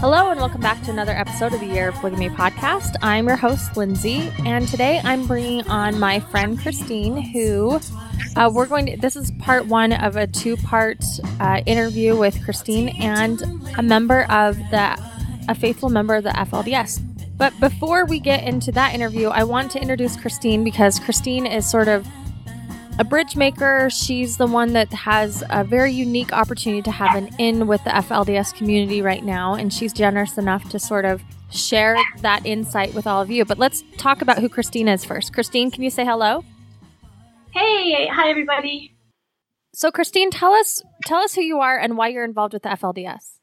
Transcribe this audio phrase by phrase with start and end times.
[0.00, 2.96] Hello, and welcome back to another episode of the Year of Polygamy podcast.
[3.02, 7.78] I'm your host, Lindsay, and today I'm bringing on my friend Christine, who
[8.34, 8.96] uh, we're going to.
[8.96, 11.04] This is part one of a two part
[11.38, 13.42] uh, interview with Christine and
[13.76, 14.96] a member of the,
[15.50, 17.04] a faithful member of the FLDS.
[17.36, 21.70] But before we get into that interview, I want to introduce Christine because Christine is
[21.70, 22.06] sort of
[23.00, 23.88] a bridge maker.
[23.88, 27.90] She's the one that has a very unique opportunity to have an in with the
[27.90, 33.06] FLDS community right now, and she's generous enough to sort of share that insight with
[33.06, 33.46] all of you.
[33.46, 35.32] But let's talk about who Christine is first.
[35.32, 36.44] Christine, can you say hello?
[37.52, 38.94] Hey, hi everybody.
[39.72, 42.68] So, Christine, tell us tell us who you are and why you're involved with the
[42.68, 43.38] FLDS.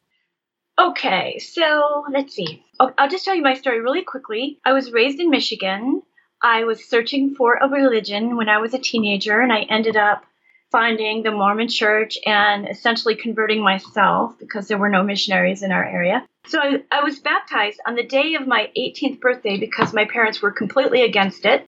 [0.79, 2.63] Okay, so let's see.
[2.79, 4.59] I'll, I'll just tell you my story really quickly.
[4.63, 6.03] I was raised in Michigan.
[6.41, 10.23] I was searching for a religion when I was a teenager, and I ended up
[10.71, 15.83] finding the Mormon church and essentially converting myself because there were no missionaries in our
[15.83, 16.25] area.
[16.47, 20.41] So I, I, was baptized on the day of my 18th birthday because my parents
[20.41, 21.65] were completely against it.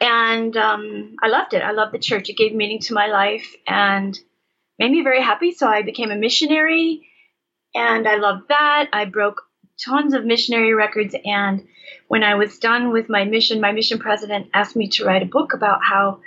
[0.00, 1.62] And um, I loved it.
[1.62, 2.28] I loved the church.
[2.28, 4.18] It gave meaning to my life and
[4.78, 5.52] made me very happy.
[5.52, 7.06] So I became a missionary
[7.74, 8.88] and I loved that.
[8.92, 9.42] I broke
[9.84, 11.66] tons of missionary records and
[12.08, 15.26] when I was done with my mission, my mission president asked me to write a
[15.26, 16.20] book about how,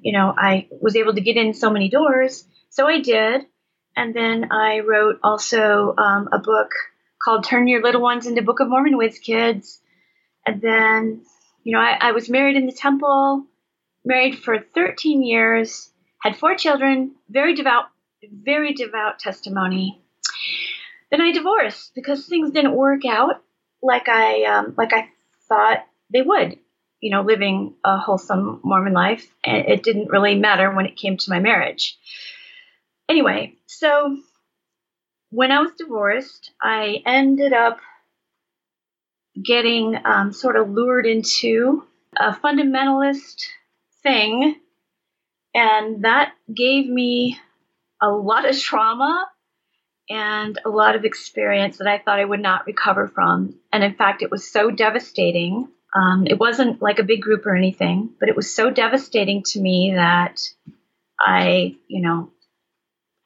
[0.00, 2.44] you know, I was able to get in so many doors.
[2.70, 3.46] So I did.
[3.94, 6.70] And then I wrote also um, a book
[7.22, 9.78] called Turn Your Little Ones into Book of Mormon Whiz Kids.
[10.46, 11.22] And then,
[11.64, 13.44] you know, I, I was married in the temple,
[14.04, 15.90] married for 13 years,
[16.22, 17.84] had four children, very devout,
[18.22, 20.00] very devout testimony.
[21.10, 23.42] Then I divorced because things didn't work out
[23.82, 25.08] like I um, like I
[25.48, 26.58] thought they would.
[27.00, 31.16] You know, living a wholesome Mormon life, and it didn't really matter when it came
[31.18, 31.98] to my marriage.
[33.08, 34.16] Anyway, so
[35.30, 37.80] when I was divorced, I ended up
[39.40, 41.84] getting um, sort of lured into
[42.16, 43.44] a fundamentalist
[44.02, 44.56] thing,
[45.54, 47.38] and that gave me
[48.00, 49.26] a lot of trauma
[50.08, 53.56] and a lot of experience that I thought I would not recover from.
[53.72, 55.68] And in fact, it was so devastating.
[55.94, 59.60] Um, it wasn't like a big group or anything, but it was so devastating to
[59.60, 60.40] me that
[61.18, 62.30] I, you know,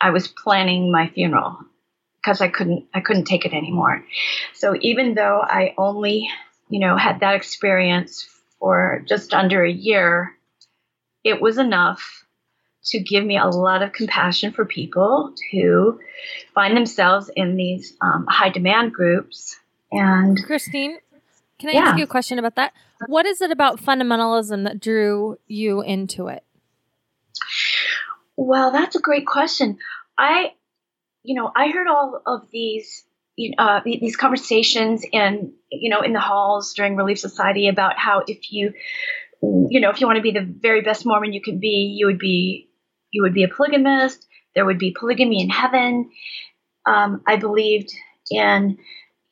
[0.01, 1.59] I was planning my funeral
[2.23, 4.05] because I couldn't I couldn't take it anymore.
[4.55, 6.29] So even though I only,
[6.69, 8.27] you know, had that experience
[8.59, 10.37] for just under a year,
[11.25, 12.25] it was enough
[12.85, 16.01] to give me a lot of compassion for people who
[16.55, 19.59] find themselves in these um, high demand groups.
[19.93, 20.99] And Christine,
[21.59, 21.81] can I yeah.
[21.81, 22.73] ask you a question about that?
[23.07, 26.45] What is it about fundamentalism that drew you into it?
[28.37, 29.79] Well, that's a great question.
[30.17, 30.55] I,
[31.23, 33.05] you know, I heard all of these
[33.59, 38.53] uh, these conversations in you know in the halls during Relief Society about how if
[38.53, 38.75] you
[39.43, 42.07] you know if you want to be the very best Mormon you can be, you
[42.07, 42.70] would be
[43.11, 44.27] you would be a polygamist.
[44.55, 46.11] There would be polygamy in heaven.
[46.87, 47.91] Um, I believed
[48.31, 48.79] in,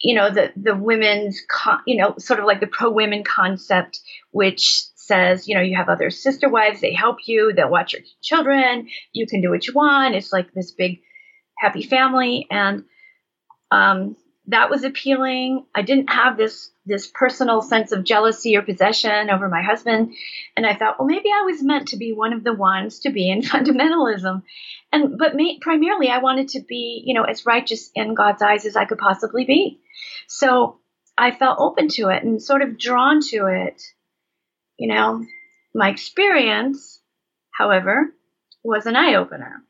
[0.00, 4.00] you know, the the women's, con- you know, sort of like the pro women concept,
[4.31, 6.81] which says, you know, you have other sister wives.
[6.81, 7.53] They help you.
[7.53, 8.89] They'll watch your children.
[9.12, 10.15] You can do what you want.
[10.15, 11.00] It's like this big
[11.59, 12.84] happy family, and
[13.71, 14.16] um,
[14.48, 15.66] that was appealing.
[15.75, 20.14] I didn't have this this personal sense of jealousy or possession over my husband,
[20.56, 23.10] and I thought, well, maybe I was meant to be one of the ones to
[23.10, 24.42] be in fundamentalism,
[24.91, 28.75] and but primarily I wanted to be, you know, as righteous in God's eyes as
[28.75, 29.81] I could possibly be.
[30.26, 30.78] So
[31.16, 33.82] I felt open to it and sort of drawn to it.
[34.78, 35.26] You know,
[35.75, 37.00] my experience,
[37.50, 38.15] however,
[38.62, 39.62] was an eye opener.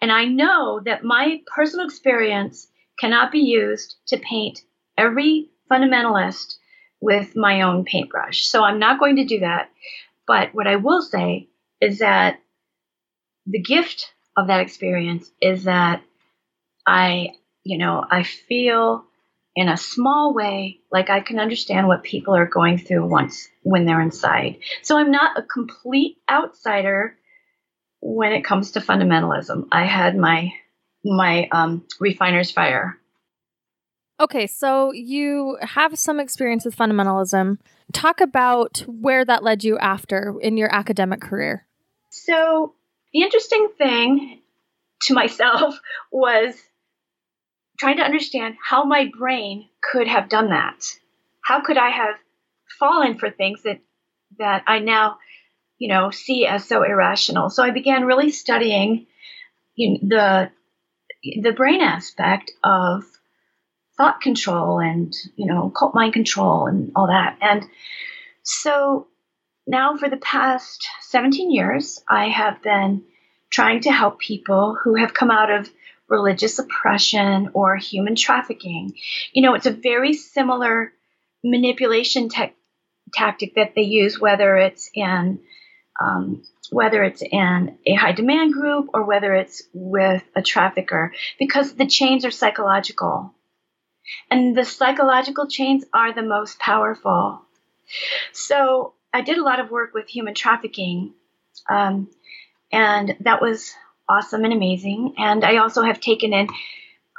[0.00, 2.68] And I know that my personal experience
[2.98, 4.60] cannot be used to paint
[4.96, 6.56] every fundamentalist
[7.00, 8.46] with my own paintbrush.
[8.46, 9.70] So I'm not going to do that.
[10.26, 11.48] But what I will say
[11.80, 12.40] is that
[13.46, 16.02] the gift of that experience is that
[16.86, 17.30] I,
[17.64, 19.04] you know, I feel
[19.54, 23.84] in a small way like I can understand what people are going through once when
[23.84, 24.58] they're inside.
[24.82, 27.16] So I'm not a complete outsider
[28.00, 29.68] when it comes to fundamentalism.
[29.70, 30.52] I had my
[31.04, 32.98] my um, refiner's fire.
[34.20, 37.58] Okay, so you have some experience with fundamentalism.
[37.92, 41.66] Talk about where that led you after in your academic career.
[42.10, 42.74] So,
[43.12, 44.40] the interesting thing
[45.02, 45.74] to myself
[46.12, 46.54] was
[47.80, 50.84] trying to understand how my brain could have done that.
[51.44, 52.14] How could I have
[52.78, 53.80] fallen for things that
[54.38, 55.16] that I now,
[55.78, 57.50] you know, see as so irrational?
[57.50, 59.06] So I began really studying
[59.74, 60.50] you know, the
[61.22, 63.04] the brain aspect of
[63.96, 67.36] thought control and you know cult mind control and all that.
[67.40, 67.66] And
[68.42, 69.06] so
[69.66, 73.04] now for the past 17 years i have been
[73.50, 75.70] trying to help people who have come out of
[76.08, 78.94] religious oppression or human trafficking.
[79.32, 80.92] You know it's a very similar
[81.44, 82.54] manipulation te-
[83.12, 85.40] tactic that they use whether it's in
[86.00, 91.74] um, whether it's in a high demand group or whether it's with a trafficker, because
[91.74, 93.34] the chains are psychological.
[94.30, 97.42] And the psychological chains are the most powerful.
[98.32, 101.14] So I did a lot of work with human trafficking,
[101.68, 102.08] um,
[102.72, 103.72] and that was
[104.08, 105.14] awesome and amazing.
[105.18, 106.48] And I also have taken in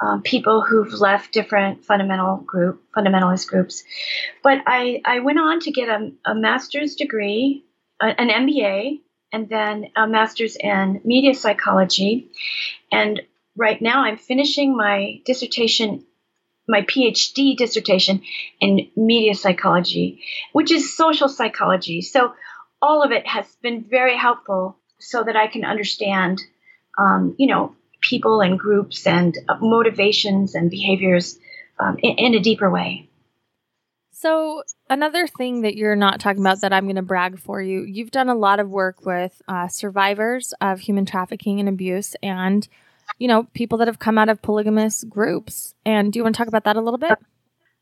[0.02, 3.84] um, people who've left different fundamental group fundamentalist groups.
[4.42, 7.64] But I, I went on to get a, a master's degree,
[8.00, 9.00] an MBA
[9.32, 12.30] and then a master's in media psychology.
[12.92, 13.22] And
[13.56, 16.04] right now I'm finishing my dissertation,
[16.68, 18.22] my PhD dissertation
[18.60, 22.00] in media psychology, which is social psychology.
[22.00, 22.34] So
[22.80, 26.40] all of it has been very helpful so that I can understand,
[26.98, 31.38] um, you know, people and groups and motivations and behaviors
[31.80, 33.08] um, in, in a deeper way.
[34.24, 37.82] So, another thing that you're not talking about that I'm going to brag for you,
[37.82, 42.66] you've done a lot of work with uh, survivors of human trafficking and abuse and,
[43.18, 45.74] you know, people that have come out of polygamous groups.
[45.84, 47.18] And do you want to talk about that a little bit?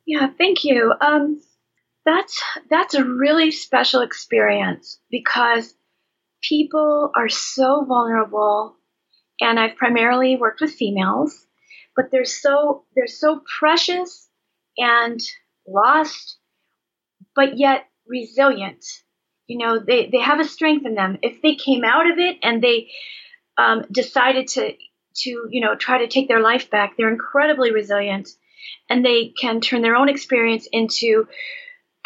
[0.05, 0.93] Yeah, thank you.
[1.01, 1.41] Um,
[2.05, 5.73] that's that's a really special experience because
[6.43, 8.75] people are so vulnerable,
[9.41, 11.47] and I've primarily worked with females,
[11.95, 14.29] but they're so they're so precious
[14.77, 15.21] and
[15.67, 16.39] lost,
[17.35, 18.85] but yet resilient.
[19.47, 21.19] You know, they, they have a strength in them.
[21.23, 22.91] If they came out of it and they
[23.59, 28.29] um, decided to, to, you know, try to take their life back, they're incredibly resilient
[28.89, 31.27] and they can turn their own experience into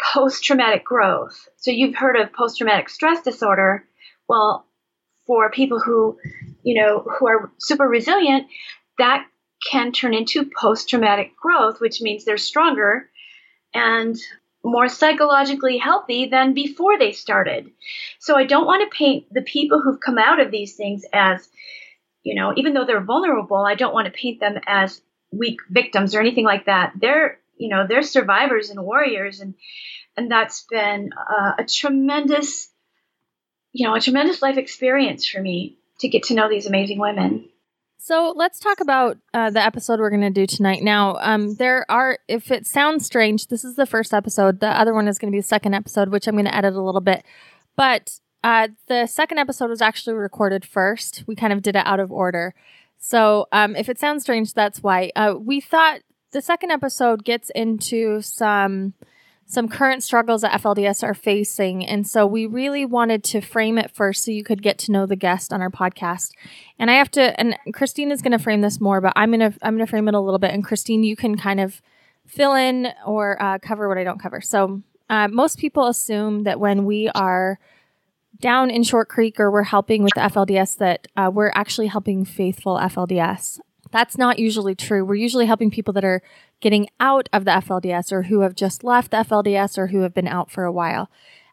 [0.01, 1.47] post traumatic growth.
[1.57, 3.85] So you've heard of post traumatic stress disorder.
[4.27, 4.65] Well,
[5.25, 6.17] for people who,
[6.63, 8.47] you know, who are super resilient,
[8.97, 9.25] that
[9.69, 13.09] can turn into post traumatic growth, which means they're stronger
[13.73, 14.17] and
[14.63, 17.71] more psychologically healthy than before they started.
[18.19, 21.47] So I don't want to paint the people who've come out of these things as,
[22.23, 26.15] you know, even though they're vulnerable, I don't want to paint them as weak victims
[26.15, 26.93] or anything like that.
[26.99, 29.55] They're, you know, they're survivors and warriors and
[30.15, 32.69] and that's been uh, a tremendous
[33.73, 37.47] you know, a tremendous life experience for me to get to know these amazing women.
[37.99, 40.83] So let's talk about uh, the episode we're going to do tonight.
[40.83, 44.59] Now, um, there are, if it sounds strange, this is the first episode.
[44.59, 46.75] The other one is going to be the second episode, which I'm going to edit
[46.75, 47.25] a little bit.
[47.75, 51.23] But uh, the second episode was actually recorded first.
[51.27, 52.53] We kind of did it out of order.
[52.99, 55.11] So um, if it sounds strange, that's why.
[55.15, 56.01] Uh, we thought
[56.31, 58.93] the second episode gets into some
[59.49, 61.85] some current struggles that FLDS are facing.
[61.85, 65.05] And so we really wanted to frame it first so you could get to know
[65.05, 66.31] the guest on our podcast.
[66.77, 69.51] And I have to and Christine is going to frame this more, but I'm going
[69.51, 71.81] to I'm to frame it a little bit and Christine you can kind of
[72.25, 74.41] fill in or uh, cover what I don't cover.
[74.41, 77.57] So uh, most people assume that when we are
[78.41, 82.25] down in Short Creek or we're helping with the FLDS that uh, we're actually helping
[82.25, 83.61] faithful FLDS.
[83.91, 85.05] That's not usually true.
[85.05, 86.21] We're usually helping people that are
[86.59, 90.13] getting out of the FLDS or who have just left the FLDS or who have
[90.13, 91.09] been out for a while.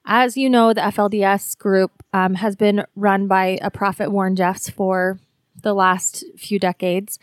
[0.06, 4.68] As you know, the FLDS group um, has been run by a prophet Warren Jeffs
[4.68, 5.18] for
[5.62, 7.18] the last few decades.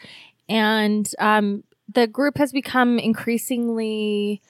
[0.50, 4.42] And um, the group has become increasingly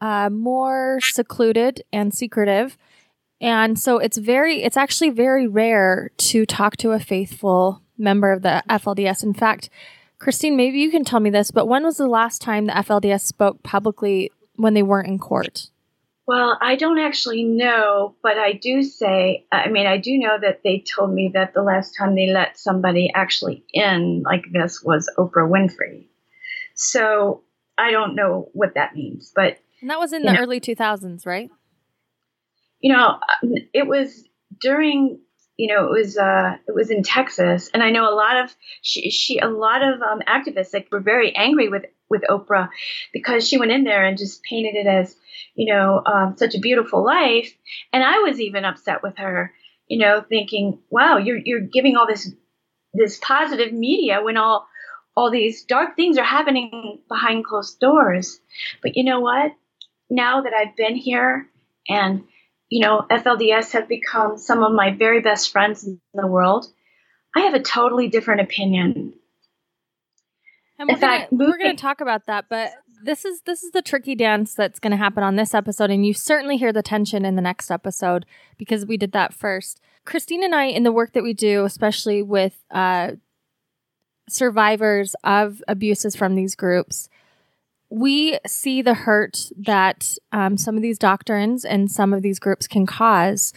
[0.00, 2.76] uh, more secluded and secretive.
[3.40, 8.42] And so it's very, it's actually very rare to talk to a faithful member of
[8.42, 9.22] the FLDS.
[9.22, 9.70] In fact,
[10.18, 13.20] Christine, maybe you can tell me this, but when was the last time the FLDS
[13.20, 15.70] spoke publicly when they weren't in court?
[16.26, 20.62] Well, I don't actually know, but I do say, I mean, I do know that
[20.64, 25.08] they told me that the last time they let somebody actually in like this was
[25.18, 26.06] Oprah Winfrey.
[26.74, 27.42] So
[27.78, 29.58] I don't know what that means, but.
[29.80, 31.48] And that was in the know, early 2000s, right?
[32.80, 33.20] You know,
[33.72, 34.24] it was
[34.60, 35.20] during
[35.56, 38.54] you know, it was uh, it was in Texas, and I know a lot of
[38.82, 42.68] she, she a lot of um, activists like were very angry with with Oprah
[43.12, 45.16] because she went in there and just painted it as
[45.54, 47.54] you know um, such a beautiful life,
[47.92, 49.52] and I was even upset with her,
[49.88, 52.30] you know, thinking, wow, you're you're giving all this
[52.92, 54.66] this positive media when all
[55.16, 58.38] all these dark things are happening behind closed doors.
[58.82, 59.52] But you know what?
[60.10, 61.48] Now that I've been here
[61.88, 62.24] and
[62.68, 66.66] you know, FLDS have become some of my very best friends in the world.
[67.34, 69.14] I have a totally different opinion.
[70.78, 73.82] And we're gonna, we're going to talk about that, but this is this is the
[73.82, 77.24] tricky dance that's going to happen on this episode and you certainly hear the tension
[77.24, 78.24] in the next episode
[78.56, 82.22] because we did that first christine and i in the work that we do especially
[82.22, 83.12] with uh,
[84.28, 87.08] survivors of abuses from these groups
[87.88, 92.66] we see the hurt that um, some of these doctrines and some of these groups
[92.66, 93.52] can cause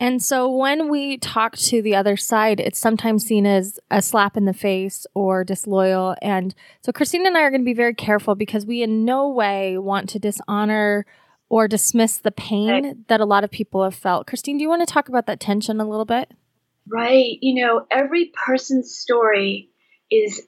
[0.00, 4.36] and so when we talk to the other side, it's sometimes seen as a slap
[4.36, 6.16] in the face or disloyal.
[6.20, 9.28] And so Christine and I are going to be very careful because we in no
[9.28, 11.06] way want to dishonor
[11.48, 14.26] or dismiss the pain that a lot of people have felt.
[14.26, 16.32] Christine, do you want to talk about that tension a little bit?
[16.88, 17.38] Right.
[17.40, 19.70] You know, every person's story
[20.10, 20.42] is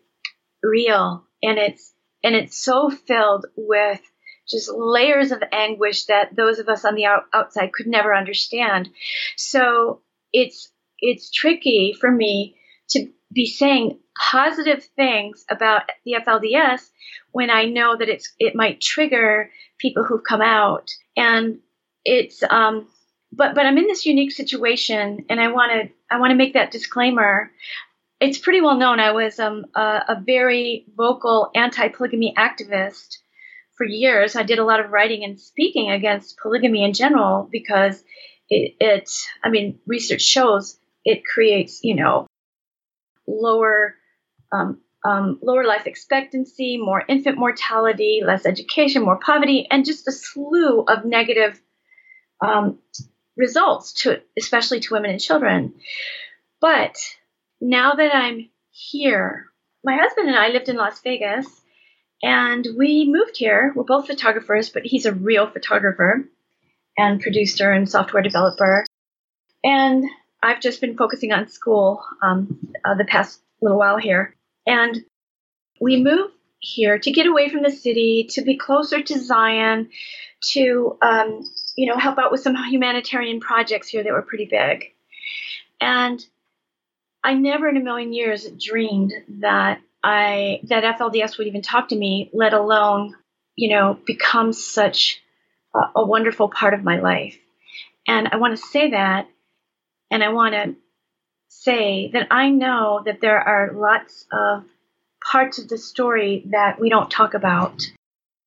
[0.62, 1.94] real and it's
[2.26, 4.00] and it's so filled with
[4.48, 8.88] just layers of anguish that those of us on the outside could never understand.
[9.36, 10.00] So
[10.32, 12.56] it's it's tricky for me
[12.90, 16.80] to be saying positive things about the FLDS
[17.30, 21.60] when I know that it's it might trigger people who've come out and
[22.04, 22.88] it's um
[23.32, 26.54] but but I'm in this unique situation and I want to I want to make
[26.54, 27.52] that disclaimer
[28.20, 33.18] it's pretty well known I was um, a, a very vocal anti-polygamy activist
[33.76, 38.02] for years, I did a lot of writing and speaking against polygamy in general because
[38.48, 39.10] it, it
[39.44, 42.26] I mean, research shows it creates, you know,
[43.26, 43.94] lower
[44.50, 50.12] um, um, lower life expectancy, more infant mortality, less education, more poverty, and just a
[50.12, 51.60] slew of negative
[52.40, 52.78] um,
[53.36, 55.74] results to, especially to women and children.
[56.60, 56.96] But
[57.60, 59.46] now that I'm here,
[59.84, 61.46] my husband and I lived in Las Vegas,
[62.22, 63.72] and we moved here.
[63.74, 66.28] We're both photographers, but he's a real photographer
[66.96, 68.84] and producer and software developer.
[69.62, 70.04] And
[70.42, 74.34] I've just been focusing on school um, uh, the past little while here.
[74.66, 75.04] And
[75.80, 79.90] we moved here to get away from the city, to be closer to Zion,
[80.52, 81.42] to um,
[81.76, 84.92] you know help out with some humanitarian projects here that were pretty big.
[85.80, 86.24] And
[87.26, 91.96] I never in a million years dreamed that I that FLDS would even talk to
[91.96, 93.16] me, let alone,
[93.56, 95.20] you know, become such
[95.74, 97.36] a, a wonderful part of my life.
[98.06, 99.28] And I want to say that,
[100.08, 100.76] and I want to
[101.48, 104.62] say that I know that there are lots of
[105.20, 107.90] parts of the story that we don't talk about.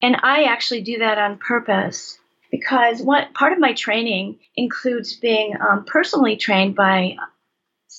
[0.02, 2.18] And I actually do that on purpose
[2.50, 7.18] because what part of my training includes being um, personally trained by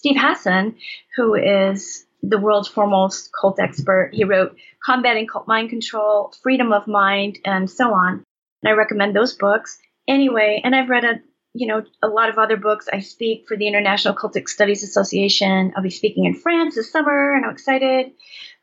[0.00, 0.76] Steve Hassan,
[1.14, 4.12] who is the world's foremost cult expert.
[4.14, 8.24] He wrote Combating Cult Mind Control, Freedom of Mind, and so on.
[8.62, 9.78] And I recommend those books.
[10.08, 11.20] Anyway, and I've read a
[11.52, 12.88] you know a lot of other books.
[12.90, 15.74] I speak for the International Cultic Studies Association.
[15.76, 18.12] I'll be speaking in France this summer, and I'm excited.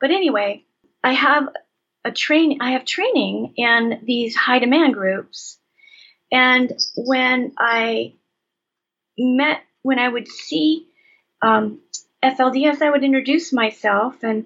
[0.01, 0.63] But anyway,
[1.03, 1.49] I have
[2.03, 2.61] a train.
[2.61, 5.59] I have training in these high demand groups,
[6.31, 8.15] and when I
[9.19, 10.87] met, when I would see
[11.41, 11.79] um,
[12.23, 14.45] FLDS, I would introduce myself, and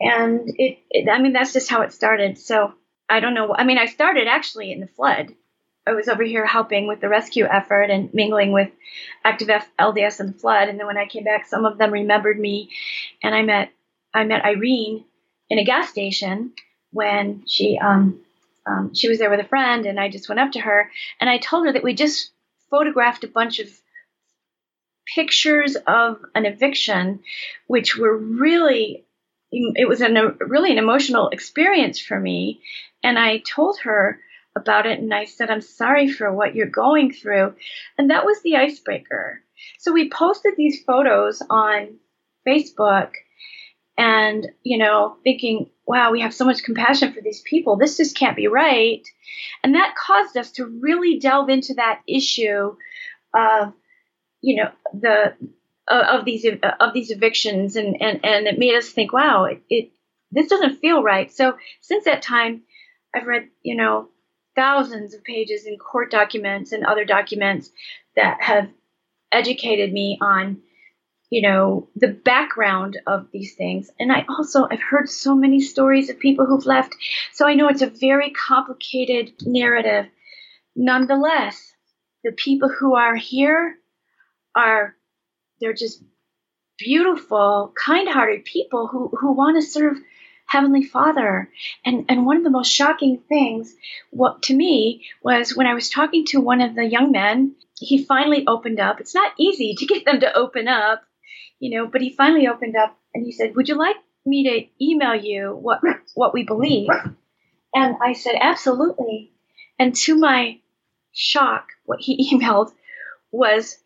[0.00, 2.38] and it, it, I mean, that's just how it started.
[2.38, 2.74] So
[3.08, 3.54] I don't know.
[3.54, 5.34] I mean, I started actually in the flood.
[5.86, 8.70] I was over here helping with the rescue effort and mingling with
[9.24, 10.68] active LDS in the flood.
[10.68, 12.70] And then when I came back, some of them remembered me,
[13.22, 13.70] and I met
[14.14, 15.04] I met Irene
[15.48, 16.52] in a gas station
[16.92, 18.20] when she um,
[18.66, 21.28] um, she was there with a friend, and I just went up to her and
[21.28, 22.30] I told her that we just
[22.70, 23.68] photographed a bunch of
[25.14, 27.20] pictures of an eviction,
[27.66, 29.04] which were really,
[29.50, 32.60] it was a really an emotional experience for me.
[33.02, 34.20] And I told her
[34.56, 37.54] about it and I said, I'm sorry for what you're going through.
[37.96, 39.42] And that was the icebreaker.
[39.78, 41.98] So we posted these photos on
[42.46, 43.10] Facebook
[43.96, 47.76] and, you know, thinking, wow, we have so much compassion for these people.
[47.76, 49.02] This just can't be right.
[49.62, 52.76] And that caused us to really delve into that issue
[53.34, 53.74] of
[54.40, 55.34] you know the
[55.88, 59.90] of these of these evictions and and and it made us think wow it, it
[60.32, 61.32] this doesn't feel right.
[61.32, 62.62] So since that time
[63.14, 64.08] i've read you know
[64.54, 67.70] thousands of pages in court documents and other documents
[68.16, 68.68] that have
[69.32, 70.60] educated me on
[71.28, 73.90] you know the background of these things.
[73.98, 76.94] And i also i've heard so many stories of people who've left.
[77.32, 80.06] So i know it's a very complicated narrative.
[80.76, 81.74] Nonetheless
[82.22, 83.76] the people who are here
[84.54, 84.96] are
[85.60, 86.02] they're just
[86.78, 89.98] beautiful, kind-hearted people who who want to serve
[90.46, 91.50] Heavenly Father.
[91.84, 93.74] And and one of the most shocking things
[94.10, 98.04] what to me was when I was talking to one of the young men, he
[98.04, 99.00] finally opened up.
[99.00, 101.02] It's not easy to get them to open up,
[101.58, 104.84] you know, but he finally opened up and he said, "Would you like me to
[104.84, 105.80] email you what
[106.14, 106.88] what we believe?"
[107.74, 109.32] And I said, absolutely.
[109.78, 110.58] And to my
[111.12, 112.72] shock, what he emailed
[113.30, 113.78] was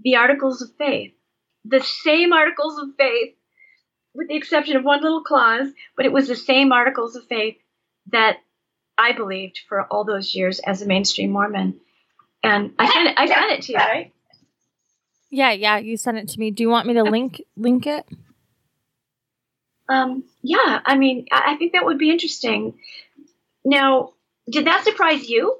[0.00, 1.12] the articles of faith,
[1.64, 3.34] the same articles of faith,
[4.14, 7.56] with the exception of one little clause, but it was the same articles of faith
[8.10, 8.38] that
[8.98, 11.80] I believed for all those years as a mainstream Mormon.
[12.42, 14.12] And I sent it, I sent it to you, right?
[15.30, 16.50] Yeah, yeah, you sent it to me.
[16.50, 18.04] Do you want me to link link it?
[19.88, 22.74] Um, yeah, I mean, I, I think that would be interesting.
[23.64, 24.12] Now,
[24.50, 25.56] did that surprise you?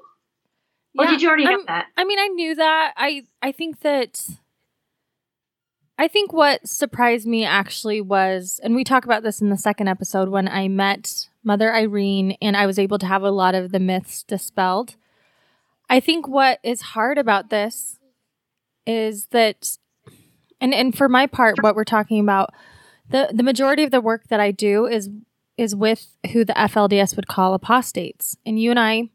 [0.97, 1.87] Or Yeah, did you already know I'm- that?
[1.97, 2.93] I mean, I knew that.
[2.97, 4.27] I I think that
[5.97, 9.87] I think what surprised me actually was, and we talk about this in the second
[9.87, 13.71] episode when I met Mother Irene and I was able to have a lot of
[13.71, 14.95] the myths dispelled.
[15.89, 17.99] I think what is hard about this
[18.87, 19.77] is that
[20.59, 22.49] and and for my part what we're talking about
[23.09, 25.09] the the majority of the work that I do is
[25.57, 28.35] is with who the FLDS would call apostates.
[28.45, 29.09] And you and I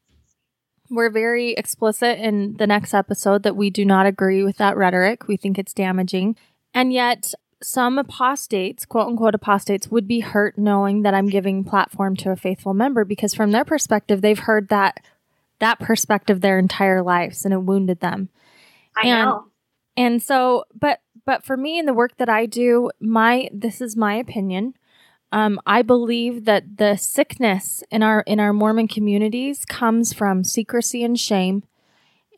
[0.91, 5.29] we're very explicit in the next episode that we do not agree with that rhetoric.
[5.29, 6.37] We think it's damaging.
[6.75, 12.17] And yet, some apostates, quote unquote apostates, would be hurt knowing that I'm giving platform
[12.17, 15.01] to a faithful member because from their perspective, they've heard that
[15.61, 18.29] that perspective their entire lives and it wounded them.
[18.97, 19.45] I and- know.
[19.97, 23.97] And so, but but for me in the work that I do, my this is
[23.97, 24.75] my opinion.
[25.31, 31.05] Um, I believe that the sickness in our in our Mormon communities comes from secrecy
[31.05, 31.65] and shame.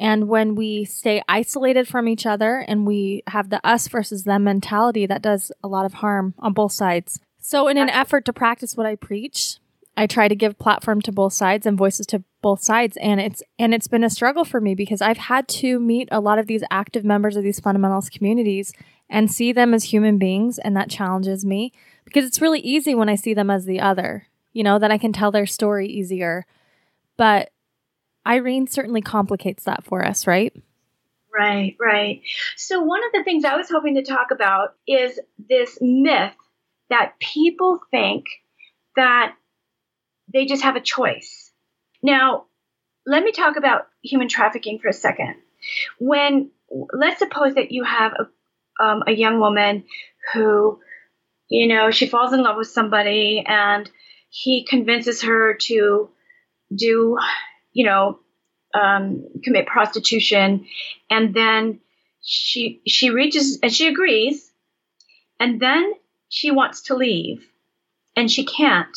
[0.01, 4.45] And when we stay isolated from each other and we have the us versus them
[4.45, 7.21] mentality, that does a lot of harm on both sides.
[7.39, 9.59] So, in an effort to practice what I preach,
[9.97, 13.43] I try to give platform to both sides and voices to both sides and it's
[13.59, 16.47] and it's been a struggle for me because I've had to meet a lot of
[16.47, 18.73] these active members of these fundamentalist communities
[19.11, 21.73] and see them as human beings and that challenges me
[22.11, 24.27] because it's really easy when I see them as the other.
[24.53, 26.45] You know, that I can tell their story easier.
[27.17, 27.51] But
[28.27, 30.53] Irene certainly complicates that for us, right?
[31.33, 32.23] Right, right.
[32.57, 36.35] So, one of the things I was hoping to talk about is this myth
[36.89, 38.27] that people think
[38.97, 39.35] that
[40.33, 41.53] they just have a choice.
[42.03, 42.47] Now,
[43.07, 45.37] let me talk about human trafficking for a second.
[45.99, 46.51] When,
[46.93, 49.85] let's suppose that you have a, um, a young woman
[50.33, 50.81] who,
[51.51, 53.91] you know, she falls in love with somebody and
[54.31, 56.09] he convinces her to
[56.75, 57.19] do,
[57.73, 58.21] you know,
[58.73, 60.67] um, commit prostitution,
[61.11, 61.81] and then
[62.23, 64.53] she she reaches and she agrees,
[65.41, 65.93] and then
[66.29, 67.45] she wants to leave,
[68.17, 68.97] and she can't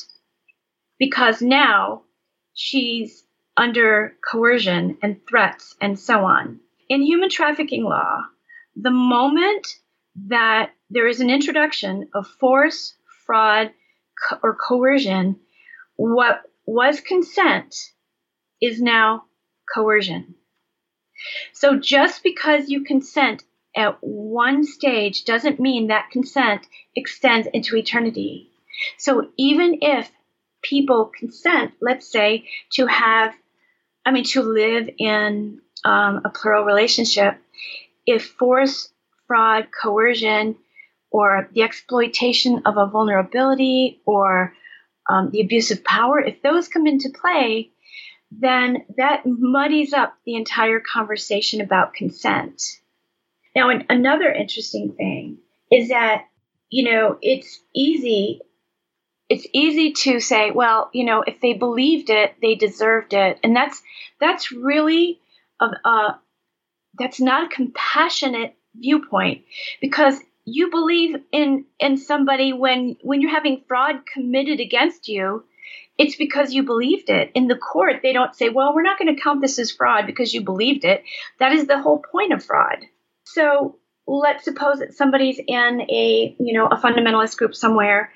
[1.00, 2.04] because now
[2.54, 3.24] she's
[3.58, 6.60] under coercion and threats and so on.
[6.88, 8.22] In human trafficking law,
[8.76, 9.68] the moment
[10.28, 12.94] that there is an introduction of force,
[13.26, 13.72] fraud,
[14.30, 15.40] co- or coercion,
[15.96, 17.76] what was consent
[18.62, 19.26] is now
[19.74, 20.36] coercion.
[21.54, 23.44] So just because you consent
[23.76, 28.52] at one stage doesn't mean that consent extends into eternity.
[28.98, 30.12] So even if
[30.62, 33.34] people consent, let's say, to have,
[34.06, 37.36] I mean, to live in um, a plural relationship,
[38.06, 38.90] if force,
[39.28, 40.56] fraud, coercion,
[41.14, 44.54] or the exploitation of a vulnerability or
[45.08, 47.70] um, the abuse of power, if those come into play,
[48.32, 52.64] then that muddies up the entire conversation about consent.
[53.56, 55.38] Now, an, another interesting thing
[55.72, 56.26] is that,
[56.70, 58.42] you know, it's easy.
[59.30, 63.56] It's easy to say, well, you know, if they believed it, they deserved it, and
[63.56, 63.82] that's
[64.20, 65.20] that's really
[65.62, 66.20] a, a
[66.98, 69.44] that's not a compassionate viewpoint
[69.80, 75.44] because you believe in in somebody when when you're having fraud committed against you
[75.98, 77.32] it's because you believed it.
[77.36, 80.08] In the court, they don't say, well, we're not going to count this as fraud
[80.08, 81.04] because you believed it.
[81.40, 82.80] That is the whole point of fraud.
[83.26, 83.78] So
[84.08, 88.12] let's suppose that somebody's in a, you know, a fundamentalist group somewhere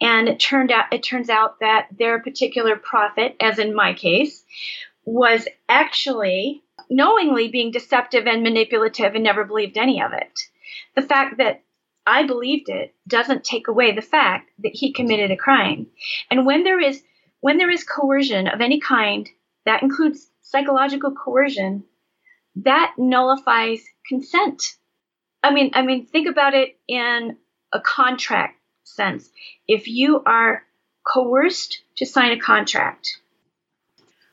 [0.00, 4.44] and it turned out it turns out that their particular prophet, as in my case,
[5.04, 10.40] was actually knowingly being deceptive and manipulative and never believed any of it.
[10.94, 11.62] The fact that
[12.06, 15.86] I believed it doesn't take away the fact that he committed a crime.
[16.30, 17.02] And when there is
[17.40, 19.28] when there is coercion of any kind,
[19.64, 21.84] that includes psychological coercion,
[22.56, 24.62] that nullifies consent.
[25.42, 27.36] I mean, I mean, think about it in
[27.72, 29.28] a contract sense.
[29.66, 30.62] If you are
[31.04, 33.18] coerced to sign a contract,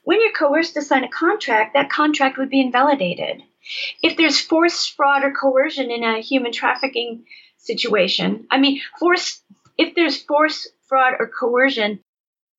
[0.04, 3.42] when you're coerced to sign a contract, that contract would be invalidated.
[4.02, 7.26] If there's force, fraud, or coercion in a human trafficking
[7.58, 9.42] situation, I mean, force,
[9.78, 12.00] if there's force, fraud, or coercion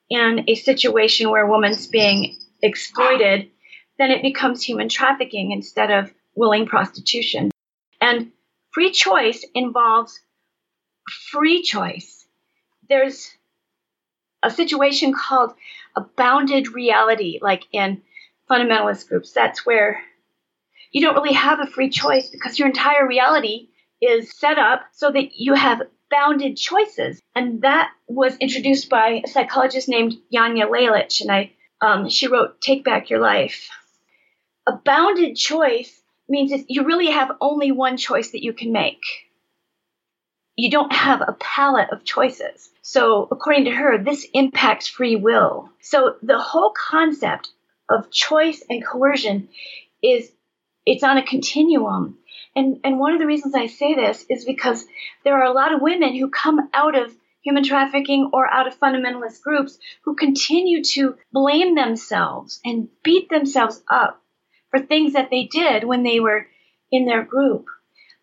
[0.08, 3.50] in a situation where a woman's being exploited,
[3.98, 7.50] then it becomes human trafficking instead of willing prostitution.
[8.00, 8.32] And
[8.72, 10.20] free choice involves
[11.30, 12.24] free choice.
[12.88, 13.30] There's
[14.42, 15.52] a situation called
[15.96, 18.02] a bounded reality, like in
[18.48, 19.32] fundamentalist groups.
[19.32, 20.02] That's where
[20.90, 23.68] you don't really have a free choice because your entire reality
[24.00, 27.20] is set up so that you have bounded choices.
[27.34, 31.20] And that was introduced by a psychologist named Janja Lalich.
[31.20, 33.68] And I, um, she wrote Take Back Your Life.
[34.66, 39.02] A bounded choice means that you really have only one choice that you can make.
[40.56, 42.68] You don't have a palette of choices.
[42.82, 45.70] So, according to her, this impacts free will.
[45.80, 47.50] So, the whole concept
[47.88, 49.48] of choice and coercion
[50.02, 50.30] is
[50.86, 52.18] it's on a continuum.
[52.56, 54.84] And and one of the reasons I say this is because
[55.24, 58.78] there are a lot of women who come out of human trafficking or out of
[58.78, 64.22] fundamentalist groups who continue to blame themselves and beat themselves up
[64.70, 66.46] for things that they did when they were
[66.90, 67.66] in their group.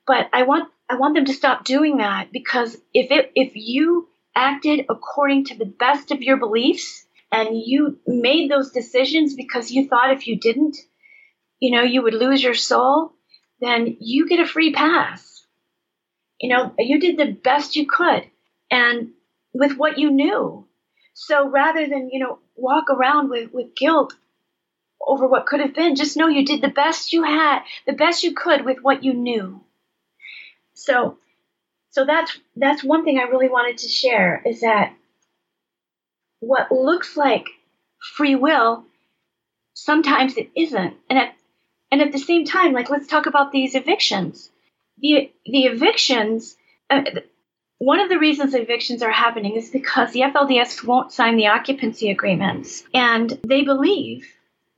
[0.06, 4.08] But I want I want them to stop doing that because if it if you
[4.36, 9.88] acted according to the best of your beliefs and you made those decisions because you
[9.88, 10.78] thought if you didn't,
[11.60, 13.14] you know, you would lose your soul,
[13.60, 15.46] then you get a free pass.
[16.40, 18.24] You know, you did the best you could
[18.70, 19.10] and
[19.54, 20.68] with what you knew.
[21.14, 24.14] So rather than, you know, walk around with, with guilt
[25.06, 28.24] over what could have been, just know you did the best you had, the best
[28.24, 29.62] you could with what you knew.
[30.74, 31.18] So
[31.90, 34.94] so that's that's one thing I really wanted to share is that
[36.40, 37.48] what looks like
[38.16, 38.86] free will
[39.74, 40.96] sometimes it isn't.
[41.10, 41.36] And at
[41.92, 44.50] and at the same time, like let's talk about these evictions.
[45.00, 46.56] The the evictions.
[46.90, 47.04] Uh,
[47.80, 52.10] one of the reasons evictions are happening is because the FLDS won't sign the occupancy
[52.10, 54.28] agreements, and they believe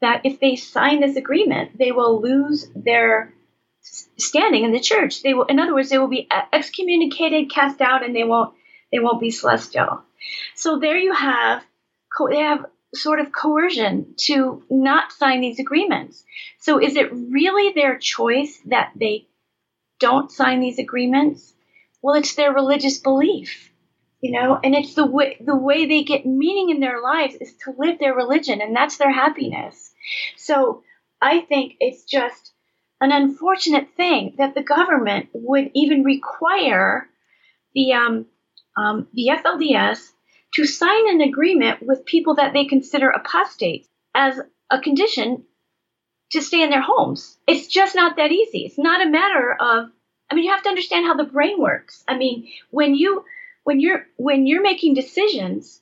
[0.02, 3.34] that if they sign this agreement, they will lose their
[4.18, 5.24] standing in the church.
[5.24, 8.54] They will, in other words, they will be excommunicated, cast out, and they won't
[8.92, 10.02] they won't be celestial.
[10.56, 11.64] So there you have
[12.30, 16.24] they have sort of coercion to not sign these agreements.
[16.60, 19.28] So is it really their choice that they
[20.00, 21.54] don't sign these agreements?
[22.02, 23.72] Well, it's their religious belief,
[24.22, 27.54] you know, and it's the way the way they get meaning in their lives is
[27.66, 29.92] to live their religion, and that's their happiness.
[30.38, 30.84] So
[31.22, 32.54] I think it's just
[33.02, 37.08] an unfortunate thing that the government would even require
[37.76, 38.26] the um,
[38.78, 40.12] um, the FLDS
[40.54, 45.44] to sign an agreement with people that they consider apostates as a condition
[46.32, 47.38] to stay in their homes.
[47.48, 48.66] It's just not that easy.
[48.66, 49.90] It's not a matter of
[50.32, 52.04] I mean you have to understand how the brain works.
[52.08, 53.26] I mean, when you
[53.64, 55.82] when you're when you're making decisions,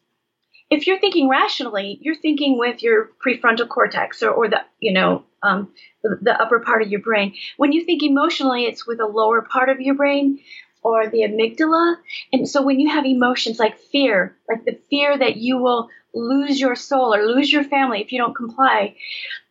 [0.69, 5.23] if you're thinking rationally, you're thinking with your prefrontal cortex or, or the you know
[5.43, 7.35] um, the, the upper part of your brain.
[7.57, 10.39] When you think emotionally, it's with a lower part of your brain
[10.87, 11.97] or the amygdala.
[12.31, 16.59] And so when you have emotions like fear, like the fear that you will lose
[16.59, 18.95] your soul or lose your family if you don't comply,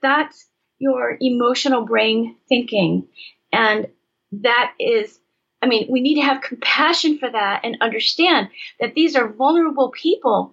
[0.01, 0.47] that's
[0.79, 3.07] your emotional brain thinking.
[3.53, 3.89] And
[4.33, 5.19] that is,
[5.63, 8.49] I mean, we need to have compassion for that and understand
[8.81, 10.53] that these are vulnerable people.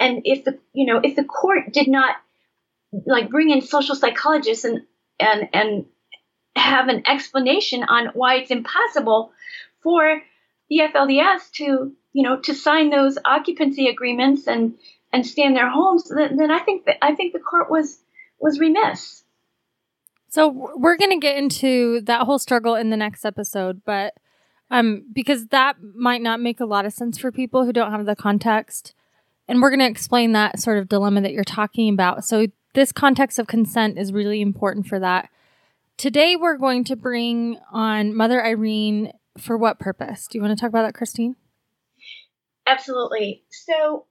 [0.00, 2.16] And if the, you know, if the court did not
[3.06, 4.82] like bring in social psychologists and,
[5.20, 5.86] and, and
[6.56, 9.32] have an explanation on why it's impossible
[9.82, 10.22] for
[10.68, 14.74] the FLDS to, you know, to sign those occupancy agreements and
[15.12, 17.98] and stay in their homes, then, then I think that I think the court was
[18.40, 19.24] was remiss.
[20.28, 24.14] So we're going to get into that whole struggle in the next episode, but
[24.70, 28.06] um, because that might not make a lot of sense for people who don't have
[28.06, 28.94] the context,
[29.46, 32.24] and we're going to explain that sort of dilemma that you're talking about.
[32.24, 35.28] So this context of consent is really important for that.
[35.98, 40.26] Today we're going to bring on Mother Irene for what purpose?
[40.26, 41.36] Do you want to talk about that, Christine?
[42.66, 43.44] Absolutely.
[43.50, 44.06] So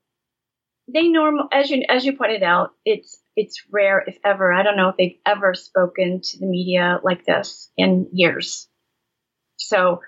[0.92, 4.52] they normal as you as you pointed out, it's it's rare if ever.
[4.52, 8.68] I don't know if they've ever spoken to the media like this in years.
[9.58, 10.02] So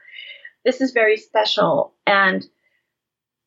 [0.65, 2.45] this is very special and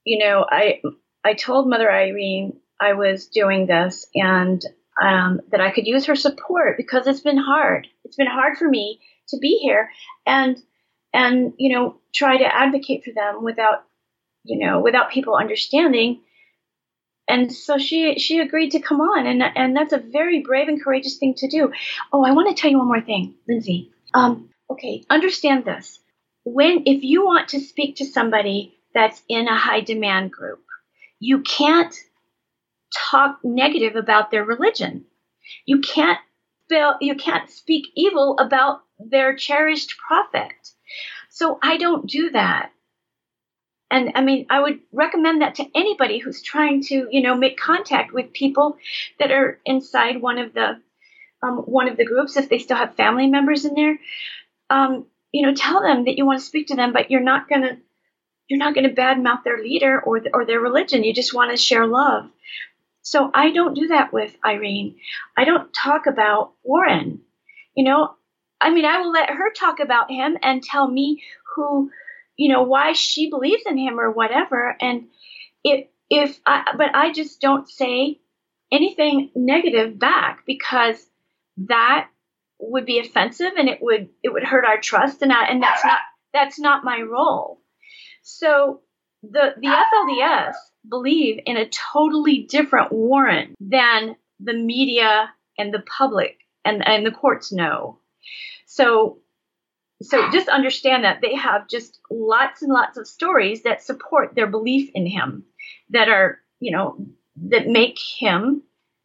[0.04, 0.80] you know, I
[1.24, 4.62] I told Mother Irene I was doing this and
[5.02, 7.86] um, that I could use her support because it's been hard.
[8.04, 9.90] It's been hard for me to be here
[10.24, 10.56] and
[11.16, 13.84] and you know try to advocate for them without
[14.44, 16.20] you know without people understanding
[17.28, 20.82] and so she she agreed to come on and and that's a very brave and
[20.82, 21.72] courageous thing to do
[22.12, 25.98] oh i want to tell you one more thing lindsay um, okay understand this
[26.44, 30.62] when if you want to speak to somebody that's in a high demand group
[31.18, 31.94] you can't
[33.10, 35.04] talk negative about their religion.
[35.64, 36.18] You can't
[37.00, 40.52] you can't speak evil about their cherished prophet.
[41.36, 42.70] So I don't do that.
[43.90, 47.58] And I mean, I would recommend that to anybody who's trying to, you know, make
[47.58, 48.78] contact with people
[49.18, 50.80] that are inside one of the
[51.42, 52.38] um, one of the groups.
[52.38, 53.98] If they still have family members in there,
[54.70, 57.50] um, you know, tell them that you want to speak to them, but you're not
[57.50, 57.76] gonna
[58.48, 61.04] you're not gonna badmouth their leader or or their religion.
[61.04, 62.30] You just want to share love.
[63.02, 64.96] So I don't do that with Irene.
[65.36, 67.20] I don't talk about Warren.
[67.74, 68.15] You know,
[68.60, 71.22] I mean, I will let her talk about him and tell me
[71.54, 71.90] who,
[72.36, 74.76] you know, why she believes in him or whatever.
[74.80, 75.08] And
[75.64, 78.20] if if I, but I just don't say
[78.72, 81.04] anything negative back because
[81.58, 82.08] that
[82.58, 85.84] would be offensive and it would it would hurt our trust and I, and that's
[85.84, 85.98] not
[86.32, 87.60] that's not my role.
[88.22, 88.80] So
[89.22, 90.54] the the FLDS
[90.88, 97.10] believe in a totally different Warren than the media and the public and, and the
[97.10, 97.98] courts know.
[98.66, 99.18] So
[100.02, 104.46] so just understand that they have just lots and lots of stories that support their
[104.46, 105.44] belief in him
[105.90, 107.06] that are, you know,
[107.48, 108.62] that make him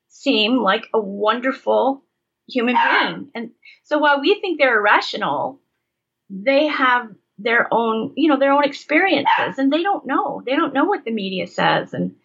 [0.10, 2.04] seem like a wonderful
[2.48, 3.30] human being.
[3.34, 3.52] And
[3.84, 5.62] so while we think they're irrational,
[6.30, 10.44] they have their own, you know, their own experiences, and they don't know.
[10.46, 12.16] They don't know what the media says, and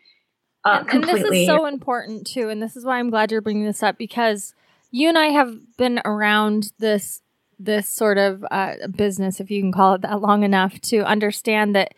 [0.65, 2.49] uh, and, and this is so important too.
[2.49, 4.55] And this is why I'm glad you're bringing this up because
[4.91, 7.23] you and I have been around this
[7.59, 11.75] this sort of uh, business, if you can call it that, long enough to understand
[11.75, 11.95] that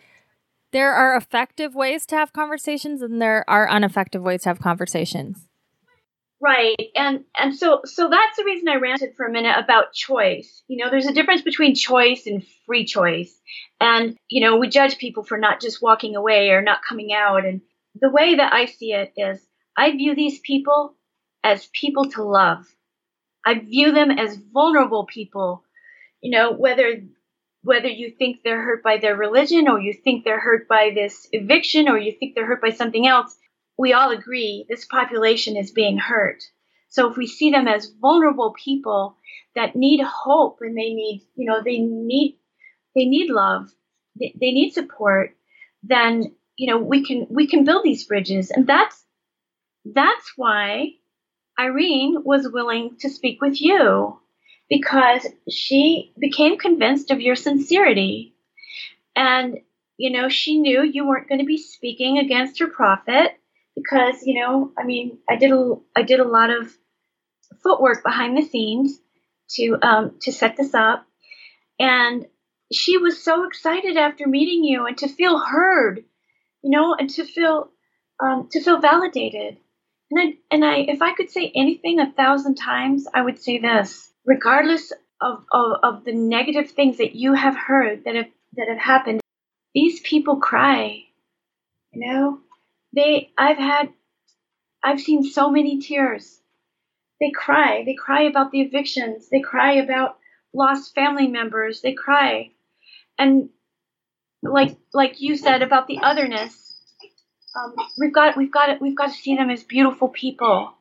[0.71, 5.49] there are effective ways to have conversations and there are ineffective ways to have conversations.
[6.41, 6.77] Right.
[6.95, 10.63] And and so so that's the reason I ranted for a minute about choice.
[10.69, 13.41] You know, there's a difference between choice and free choice.
[13.81, 17.45] And you know, we judge people for not just walking away or not coming out
[17.45, 17.61] and
[18.01, 19.45] the way that I see it is
[19.77, 20.95] I view these people
[21.43, 22.67] as people to love.
[23.49, 25.65] I view them as vulnerable people.
[26.21, 27.03] You know, whether
[27.63, 31.27] whether you think they're hurt by their religion or you think they're hurt by this
[31.33, 33.35] eviction or you think they're hurt by something else,
[33.79, 36.43] we all agree this population is being hurt.
[36.91, 39.17] So if we see them as vulnerable people
[39.55, 42.37] that need hope and they need, you know, they need
[42.95, 43.71] they need love,
[44.21, 45.35] they, they need support,
[45.83, 49.03] then you know we can we can build these bridges, and that's
[49.87, 50.98] that's why
[51.59, 54.19] Irene was willing to speak with you
[54.69, 58.35] because she became convinced of your sincerity,
[59.17, 59.59] and
[59.97, 63.33] you know she knew you weren't going to be speaking against her prophet
[63.75, 66.73] because you know i mean i did a i did a lot of
[67.63, 69.01] footwork behind the scenes
[69.51, 71.07] to um, to set this up.
[71.79, 72.27] And
[72.73, 76.05] she was so excited after meeting you and to feel heard
[76.63, 77.71] you know and to feel
[78.21, 79.59] um, to feel validated
[80.11, 83.59] and I, and I if i could say anything a thousand times i would say
[83.59, 88.69] this regardless of, of, of the negative things that you have heard that have that
[88.69, 89.21] have happened
[89.75, 91.05] these people cry
[91.93, 92.41] you know
[92.95, 93.91] they I've had
[94.83, 96.41] I've seen so many tears.
[97.21, 97.83] They cry.
[97.85, 99.29] They cry about the evictions.
[99.29, 100.19] They cry about
[100.55, 101.81] lost family members.
[101.81, 102.53] They cry.
[103.19, 103.51] And
[104.43, 106.68] like like you said about the otherness,
[107.59, 110.73] um, we've got we've got we've got to see them as beautiful people.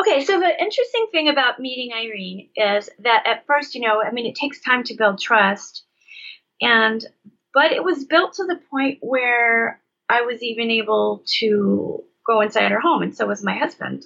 [0.00, 4.10] Okay, so the interesting thing about meeting Irene is that at first, you know, I
[4.10, 5.84] mean, it takes time to build trust,
[6.60, 7.04] and
[7.54, 12.70] but it was built to the point where I was even able to go inside
[12.70, 14.04] her home, and so was my husband.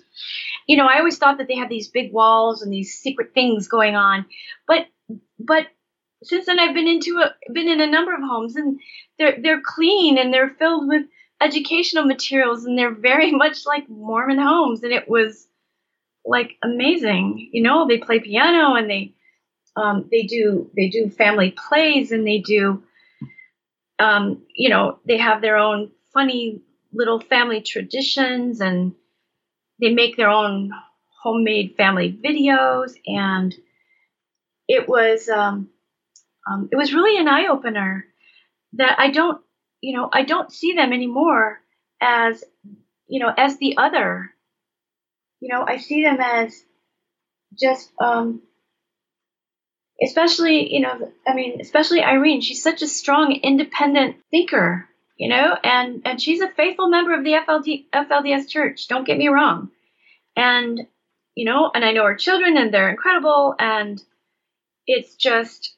[0.67, 3.69] You know, I always thought that they had these big walls and these secret things
[3.69, 4.27] going on,
[4.67, 4.87] but
[5.39, 5.67] but
[6.23, 8.81] since then I've been into a been in a number of homes, and
[9.19, 11.07] they're they're clean and they're filled with
[11.41, 15.47] educational materials, and they're very much like Mormon homes, and it was
[16.25, 17.51] like amazing.
[17.53, 19.15] You know, they play piano and they
[19.77, 22.83] um, they do they do family plays and they do
[24.01, 28.95] um, you know, they have their own funny little family traditions and
[29.81, 30.71] they make their own
[31.23, 33.55] homemade family videos and
[34.67, 35.69] it was um,
[36.51, 38.07] um, it was really an eye opener
[38.73, 39.43] that I don't
[39.81, 41.61] you know I don't see them anymore
[42.01, 42.43] as
[43.07, 44.31] you know as the other.
[45.41, 46.63] You know I see them as
[47.59, 48.43] just um,
[50.03, 52.41] especially you know i mean especially irene.
[52.41, 57.25] She's such a strong independent thinker you know and and she's a faithful member of
[57.25, 59.71] the FLD, flds church don't get me wrong.
[60.37, 60.87] And
[61.35, 64.03] you know and i know her children and they're incredible and
[64.87, 65.75] it's just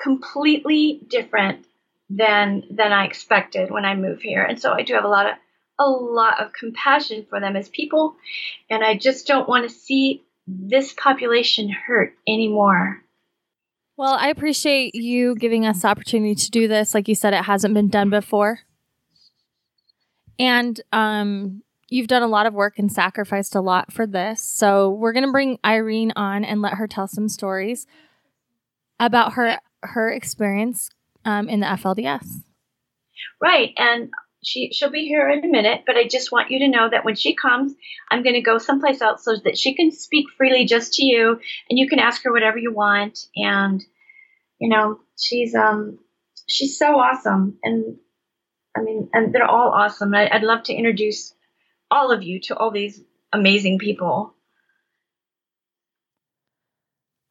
[0.00, 1.64] completely different
[2.08, 5.26] than than i expected when i moved here and so i do have a lot
[5.26, 5.36] of
[5.78, 8.16] a lot of compassion for them as people,
[8.70, 13.02] and I just don't want to see this population hurt anymore.
[13.96, 16.94] Well, I appreciate you giving us the opportunity to do this.
[16.94, 18.60] Like you said, it hasn't been done before.
[20.38, 24.42] And um, you've done a lot of work and sacrificed a lot for this.
[24.42, 27.86] So we're going to bring Irene on and let her tell some stories
[29.00, 30.90] about her her experience
[31.26, 32.26] um, in the FLDS.
[33.42, 34.10] Right, and
[34.42, 37.04] she she'll be here in a minute, but I just want you to know that
[37.04, 37.74] when she comes,
[38.10, 41.38] I'm going to go someplace else so that she can speak freely just to you,
[41.68, 43.26] and you can ask her whatever you want.
[43.34, 43.84] And
[44.58, 45.98] you know, she's um
[46.46, 47.96] she's so awesome, and
[48.76, 50.14] I mean, and they're all awesome.
[50.14, 51.34] I, I'd love to introduce
[51.90, 54.34] all of you to all these amazing people.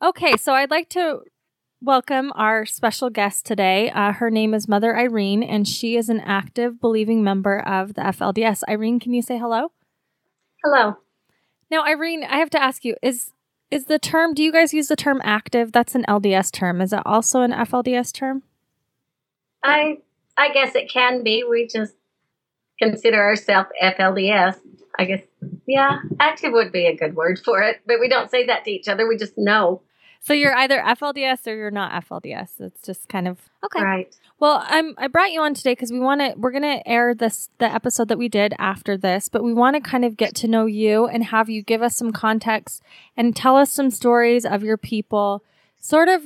[0.04, 1.22] Okay, so I'd like to
[1.82, 3.90] welcome our special guest today.
[3.92, 8.02] Uh, her name is Mother Irene, and she is an active, believing member of the
[8.02, 8.64] FLDS.
[8.68, 9.72] Irene, can you say hello?
[10.64, 10.98] Hello.
[11.70, 13.32] Now, Irene, I have to ask you: is
[13.72, 14.34] is the term?
[14.34, 15.72] Do you guys use the term active?
[15.72, 16.82] That's an LDS term.
[16.82, 18.44] Is it also an FLDS term?
[19.64, 19.98] I
[20.38, 21.44] I guess it can be.
[21.44, 21.96] We just
[22.80, 24.60] consider ourselves FLDS.
[24.98, 25.24] I guess,
[25.68, 28.72] yeah, active would be a good word for it, but we don't say that to
[28.72, 29.08] each other.
[29.08, 29.82] We just know.
[30.26, 32.60] So you're either FLDS or you're not FLDS.
[32.60, 33.84] It's just kind of okay.
[33.84, 34.16] Right.
[34.40, 37.52] Well, I'm I brought you on today because we want to we're gonna air this
[37.60, 40.48] the episode that we did after this, but we want to kind of get to
[40.48, 42.82] know you and have you give us some context
[43.16, 45.44] and tell us some stories of your people.
[45.80, 46.26] Sort of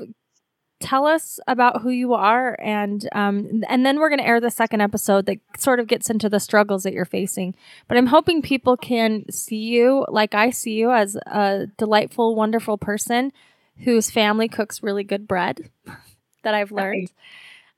[0.80, 4.50] tell us about who you are and um, and then we're going to air the
[4.50, 7.54] second episode that sort of gets into the struggles that you're facing
[7.90, 12.78] but i'm hoping people can see you like i see you as a delightful wonderful
[12.78, 13.34] person
[13.84, 15.70] whose family cooks really good bread
[16.44, 17.12] that i've learned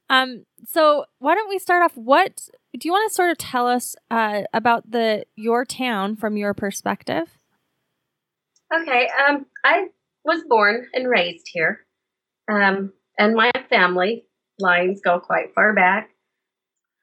[0.10, 3.68] um, so why don't we start off what do you want to sort of tell
[3.68, 7.38] us uh, about the your town from your perspective
[8.74, 9.88] okay um, i
[10.26, 11.86] was born and raised here
[12.52, 14.26] um, and my family
[14.60, 16.10] lines go quite far back.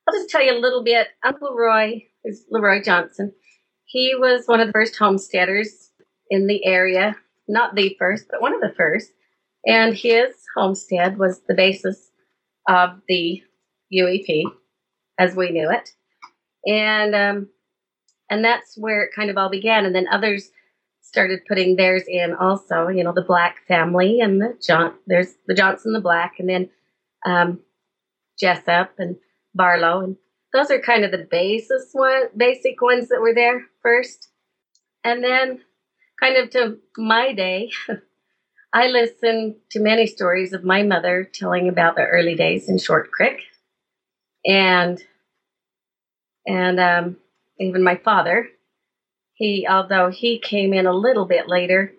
[0.07, 1.09] I'll just tell you a little bit.
[1.25, 3.33] Uncle Roy is Leroy Johnson.
[3.85, 5.91] He was one of the first homesteaders
[6.31, 7.17] in the area,
[7.49, 9.11] not the first, but one of the first.
[9.67, 12.11] And his homestead was the basis
[12.69, 13.43] of the
[13.93, 14.45] UEP
[15.19, 15.91] as we knew it.
[16.67, 17.49] And um,
[18.31, 19.85] and that's where it kind of all began.
[19.85, 20.51] And then others
[21.01, 22.89] started putting theirs in also.
[22.89, 24.95] You know, the Black family and the John.
[25.07, 26.71] There's the Johnson, the Black, and then
[27.27, 27.61] um,
[28.39, 29.17] Jessup and
[29.55, 30.17] Barlow, and
[30.53, 34.29] those are kind of the basis one, basic ones that were there first.
[35.05, 35.61] And then,
[36.21, 37.71] kind of to my day,
[38.73, 43.11] I listened to many stories of my mother telling about the early days in Short
[43.11, 43.45] Creek,
[44.45, 45.03] and
[46.47, 47.17] and um,
[47.59, 48.49] even my father
[49.39, 51.95] he, although he came in a little bit later,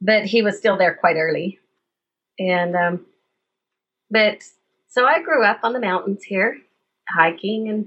[0.00, 1.60] but he was still there quite early.
[2.40, 3.06] And, um,
[4.10, 4.42] but
[4.88, 6.58] so I grew up on the mountains here,
[7.08, 7.86] hiking and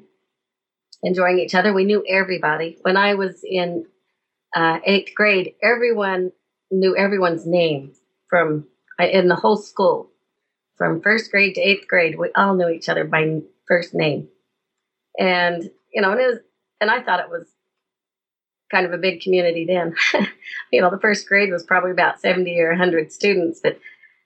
[1.03, 1.73] enjoying each other.
[1.73, 2.77] We knew everybody.
[2.83, 3.85] When I was in
[4.55, 6.31] uh, eighth grade, everyone
[6.71, 7.93] knew everyone's name
[8.29, 8.65] from
[8.99, 10.09] in the whole school.
[10.77, 14.29] From first grade to eighth grade, we all knew each other by first name.
[15.17, 16.39] And, you know, and it was,
[16.81, 17.47] and I thought it was
[18.71, 19.95] kind of a big community then.
[20.71, 23.79] you know, the first grade was probably about 70 or 100 students, but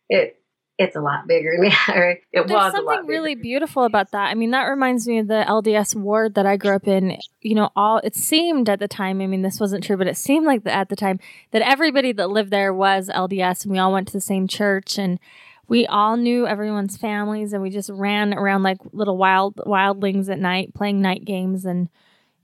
[0.10, 0.39] it
[0.80, 1.74] it's a lot bigger now.
[1.88, 4.30] it There's was something really beautiful about that.
[4.30, 7.18] I mean, that reminds me of the LDS ward that I grew up in.
[7.42, 9.22] You know, all it seemed at the time.
[9.22, 11.20] I mean, this wasn't true, but it seemed like the, at the time
[11.52, 14.98] that everybody that lived there was LDS, and we all went to the same church,
[14.98, 15.20] and
[15.68, 20.40] we all knew everyone's families, and we just ran around like little wild wildlings at
[20.40, 21.90] night, playing night games and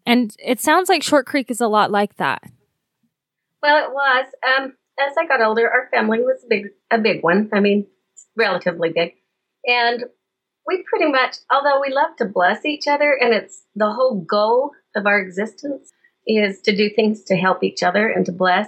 [0.05, 2.43] and it sounds like Short Creek is a lot like that.
[3.63, 4.25] Well, it was.
[4.47, 7.49] Um, as I got older, our family was a big, a big one.
[7.51, 7.87] I mean,
[8.35, 9.13] relatively big,
[9.65, 10.05] and
[10.67, 14.71] we pretty much, although we love to bless each other, and it's the whole goal
[14.95, 15.91] of our existence
[16.27, 18.67] is to do things to help each other and to bless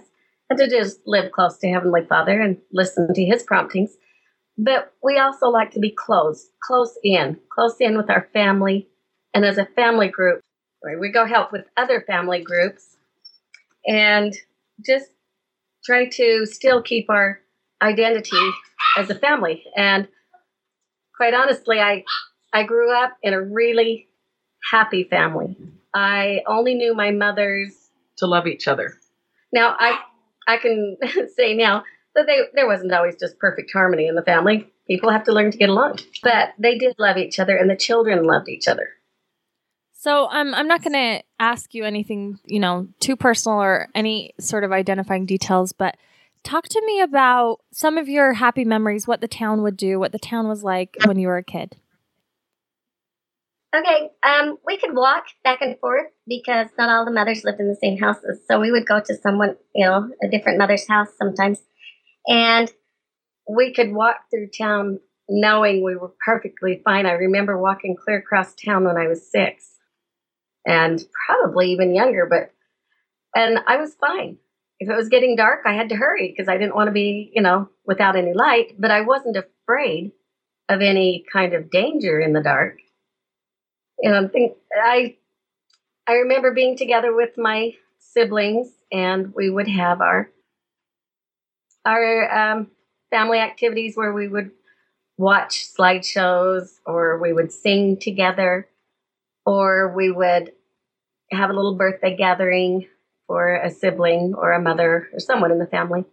[0.50, 3.98] and to just live close to Heavenly Father and listen to His promptings.
[4.58, 8.88] But we also like to be close, close in, close in with our family,
[9.34, 10.42] and as a family group?
[11.00, 12.96] We go help with other family groups
[13.86, 14.34] and
[14.86, 15.12] just
[15.84, 17.42] try to still keep our
[17.82, 18.52] identity
[18.98, 19.64] as a family.
[19.76, 20.08] And
[21.16, 22.04] quite honestly, I
[22.54, 24.08] I grew up in a really
[24.72, 25.58] happy family.
[25.94, 27.74] I only knew my mothers
[28.18, 28.94] to love each other.
[29.52, 30.00] Now I
[30.48, 30.98] I can
[31.36, 31.84] say now
[32.16, 34.72] that they there wasn't always just perfect harmony in the family.
[34.88, 36.00] People have to learn to get along.
[36.24, 38.90] But they did love each other and the children loved each other.
[40.00, 44.34] So um, I'm not going to ask you anything, you know, too personal or any
[44.40, 45.98] sort of identifying details, but
[46.48, 50.14] talk to me about some of your happy memories, what the town would do, what
[50.14, 51.76] the town was like when you were a kid.
[53.76, 57.68] Okay, um, we could walk back and forth because not all the mothers lived in
[57.68, 58.40] the same houses.
[58.50, 61.60] So we would go to someone, you know, a different mother's house sometimes.
[62.28, 62.72] And
[63.48, 67.06] we could walk through town knowing we were perfectly fine.
[67.06, 69.76] I remember walking clear across town when I was six
[70.66, 72.52] and probably even younger, but
[73.36, 74.38] and I was fine.
[74.80, 77.32] If it was getting dark, I had to hurry because I didn't want to be,
[77.34, 80.12] you know, without any light, but I wasn't afraid
[80.70, 82.78] of any kind of danger in the dark.
[84.02, 85.16] Know, I think I
[86.08, 90.30] I remember being together with my siblings and we would have our
[91.86, 92.72] our um,
[93.10, 94.52] family activities where we would
[95.18, 98.68] watch slideshows or we would sing together
[99.46, 100.52] or we would
[101.32, 102.88] have a little birthday gathering
[103.28, 106.06] for a sibling or a mother or someone in the family.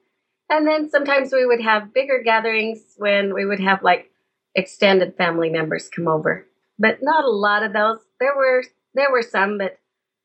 [0.51, 4.11] And then sometimes we would have bigger gatherings when we would have like
[4.55, 6.47] extended family members come over.
[6.79, 8.01] But not a lot of those.
[8.21, 9.79] There were there were some, but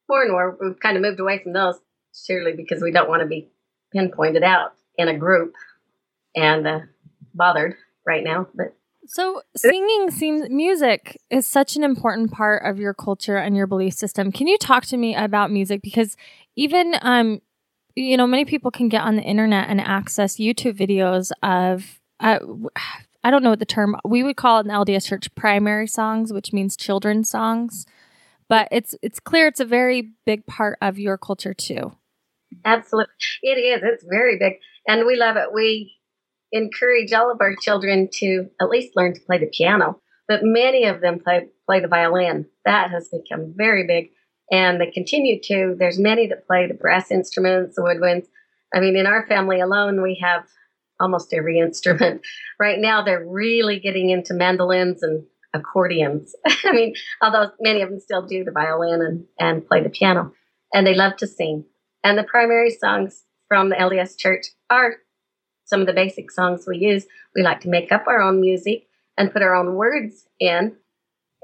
[0.10, 1.80] more and more we've kind of moved away from those,
[2.14, 3.50] surely because we don't want to be
[3.94, 5.54] pinpointed out in a group
[6.36, 6.80] and uh,
[7.34, 7.76] bothered
[8.06, 8.48] right now.
[8.54, 8.76] But
[9.06, 13.94] so, singing seems music is such an important part of your culture and your belief
[13.94, 14.32] system.
[14.32, 16.16] Can you talk to me about music because
[16.60, 17.42] even um
[17.96, 22.40] you know, many people can get on the internet and access YouTube videos of uh,
[23.22, 26.32] I don't know what the term we would call it in LDS church primary songs,
[26.32, 27.86] which means children's songs.
[28.48, 31.92] But it's it's clear it's a very big part of your culture too.
[32.64, 33.14] Absolutely.
[33.44, 33.82] It is.
[33.84, 34.54] It's very big.
[34.88, 35.54] And we love it.
[35.54, 35.98] We
[36.52, 40.86] encourage all of our children to at least learn to play the piano, but many
[40.86, 42.46] of them play play the violin.
[42.64, 44.12] That has become very big,
[44.52, 45.76] and they continue to.
[45.78, 48.28] There's many that play the brass instruments, the woodwinds.
[48.74, 50.46] I mean, in our family alone, we have
[51.00, 52.22] almost every instrument.
[52.60, 55.24] Right now, they're really getting into mandolins and
[55.54, 56.36] accordions.
[56.66, 60.34] I mean, although many of them still do the violin and, and play the piano,
[60.74, 61.66] and they love to sing.
[62.04, 64.98] And the primary songs from the LDS Church are
[65.66, 67.06] some of the basic songs we use.
[67.36, 68.88] We like to make up our own music
[69.18, 70.76] and put our own words in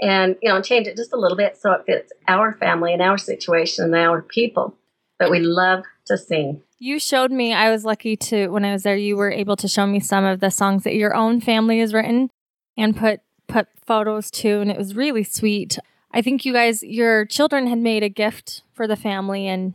[0.01, 3.01] and, you know, change it just a little bit so it fits our family and
[3.01, 4.75] our situation and our people.
[5.17, 6.61] But we love to sing.
[6.79, 9.67] You showed me, I was lucky to, when I was there, you were able to
[9.67, 12.29] show me some of the songs that your own family has written
[12.77, 15.77] and put put photos to and it was really sweet.
[16.11, 19.73] I think you guys your children had made a gift for the family and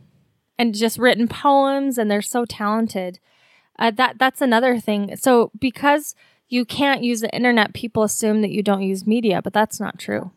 [0.57, 3.19] and just written poems and they're so talented.
[3.79, 5.15] Uh, that that's another thing.
[5.15, 6.15] So because
[6.51, 9.97] you can't use the internet, people assume that you don't use media, but that's not
[9.97, 10.31] true.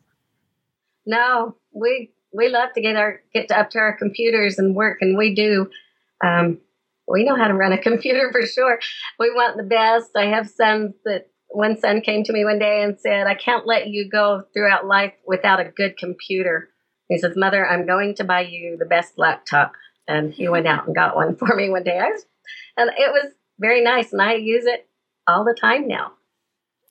[1.04, 5.18] No, we we love to get our get up to our computers and work, and
[5.18, 5.68] we do.
[6.24, 6.58] Um,
[7.08, 8.78] we know how to run a computer for sure.
[9.18, 10.10] We want the best.
[10.16, 13.66] I have sons that one son came to me one day and said, "I can't
[13.66, 16.70] let you go throughout life without a good computer."
[17.08, 19.72] He says, "Mother, I'm going to buy you the best laptop."
[20.06, 21.98] And he went out and got one for me one day.
[21.98, 22.24] I was
[22.76, 24.88] and it was very nice, and I use it
[25.26, 26.12] all the time now.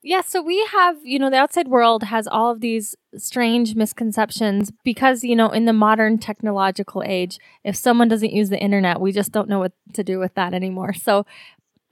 [0.06, 4.70] Yeah, so we have, you know, the outside world has all of these strange misconceptions
[4.84, 9.14] because, you know, in the modern technological age, if someone doesn't use the internet, we
[9.14, 10.92] just don't know what to do with that anymore.
[10.94, 11.26] So,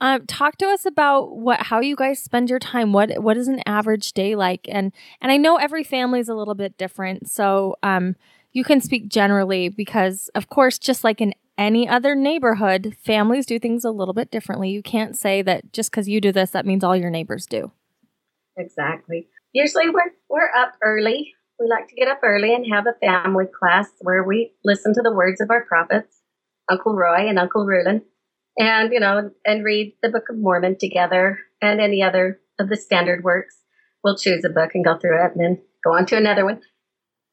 [0.02, 2.92] um, talk to us about what how you guys spend your time.
[2.92, 4.66] What what is an average day like?
[4.68, 8.16] And and I know every family is a little bit different, so um,
[8.52, 11.32] you can speak generally because, of course, just like in
[11.62, 14.70] any other neighborhood, families do things a little bit differently.
[14.70, 17.72] You can't say that just because you do this, that means all your neighbors do.
[18.56, 19.28] Exactly.
[19.52, 21.34] Usually we're, we're up early.
[21.60, 25.02] We like to get up early and have a family class where we listen to
[25.02, 26.20] the words of our prophets,
[26.70, 28.02] Uncle Roy and Uncle Rulon,
[28.58, 32.76] and, you know, and read the Book of Mormon together and any other of the
[32.76, 33.56] standard works.
[34.02, 36.60] We'll choose a book and go through it and then go on to another one.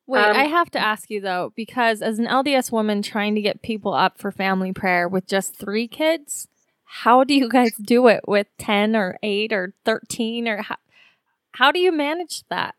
[0.10, 3.42] Wait, um, I have to ask you though, because as an LDS woman trying to
[3.42, 6.48] get people up for family prayer with just three kids,
[6.84, 10.78] how do you guys do it with 10 or 8 or 13 or how,
[11.52, 12.74] how do you manage that?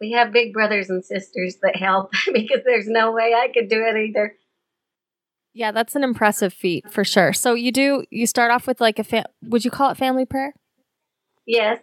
[0.00, 3.84] We have big brothers and sisters that help because there's no way I could do
[3.84, 4.34] it either.
[5.54, 7.34] Yeah, that's an impressive feat for sure.
[7.34, 10.26] So you do you start off with like a fa- would you call it family
[10.26, 10.54] prayer?
[11.46, 11.78] Yes.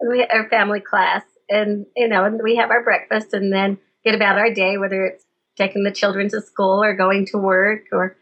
[0.00, 3.78] And we our family class and you know, and we have our breakfast and then
[4.04, 5.24] get about our day, whether it's
[5.56, 8.16] taking the children to school or going to work or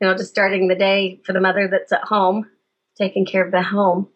[0.00, 2.50] you know, just starting the day for the mother that's at home,
[2.98, 4.08] taking care of the home.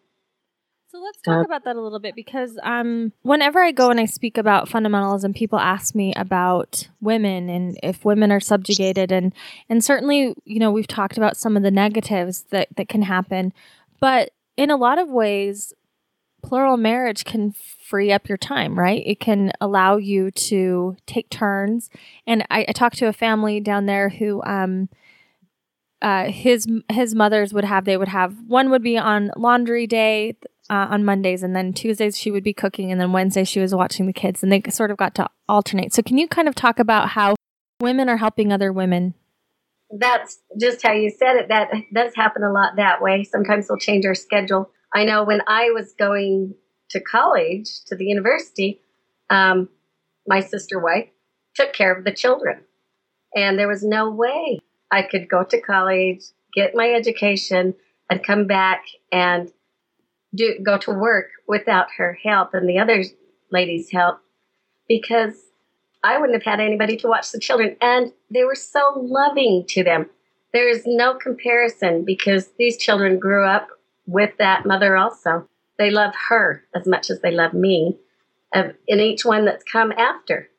[0.89, 4.05] So let's talk about that a little bit because um, whenever I go and I
[4.05, 9.33] speak about fundamentalism, people ask me about women and if women are subjugated, and
[9.69, 13.53] and certainly you know we've talked about some of the negatives that that can happen,
[13.99, 15.73] but in a lot of ways,
[16.41, 17.53] plural marriage can
[17.87, 19.01] free up your time, right?
[19.05, 21.89] It can allow you to take turns.
[22.25, 24.89] And I, I talked to a family down there who um,
[26.01, 30.35] uh, his his mothers would have they would have one would be on laundry day
[30.69, 33.73] uh, on Mondays, and then Tuesdays she would be cooking, and then Wednesday she was
[33.73, 35.93] watching the kids, and they sort of got to alternate.
[35.93, 37.35] So, can you kind of talk about how
[37.81, 39.13] women are helping other women?
[39.89, 41.47] That's just how you said it.
[41.47, 43.23] That does happen a lot that way.
[43.23, 44.69] Sometimes we'll change our schedule.
[44.93, 46.55] I know when I was going
[46.89, 48.79] to college, to the university,
[49.29, 49.69] um,
[50.27, 51.09] my sister wife
[51.55, 52.61] took care of the children.
[53.35, 54.59] And there was no way
[54.91, 56.23] I could go to college,
[56.53, 57.75] get my education,
[58.09, 59.51] and come back and
[60.33, 63.03] do go to work without her help and the other
[63.51, 64.19] ladies' help
[64.87, 65.33] because
[66.03, 67.75] I wouldn't have had anybody to watch the children.
[67.81, 70.09] And they were so loving to them.
[70.53, 73.67] There is no comparison because these children grew up
[74.05, 75.47] with that mother also.
[75.77, 77.97] They love her as much as they love me,
[78.53, 80.49] and each one that's come after.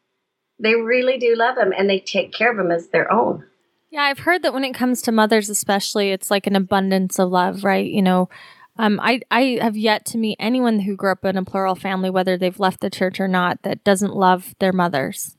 [0.60, 3.44] They really do love them and they take care of them as their own.
[3.90, 7.30] Yeah, I've heard that when it comes to mothers, especially, it's like an abundance of
[7.30, 7.86] love, right?
[7.86, 8.28] You know,
[8.76, 12.10] um, I, I have yet to meet anyone who grew up in a plural family,
[12.10, 15.36] whether they've left the church or not, that doesn't love their mothers.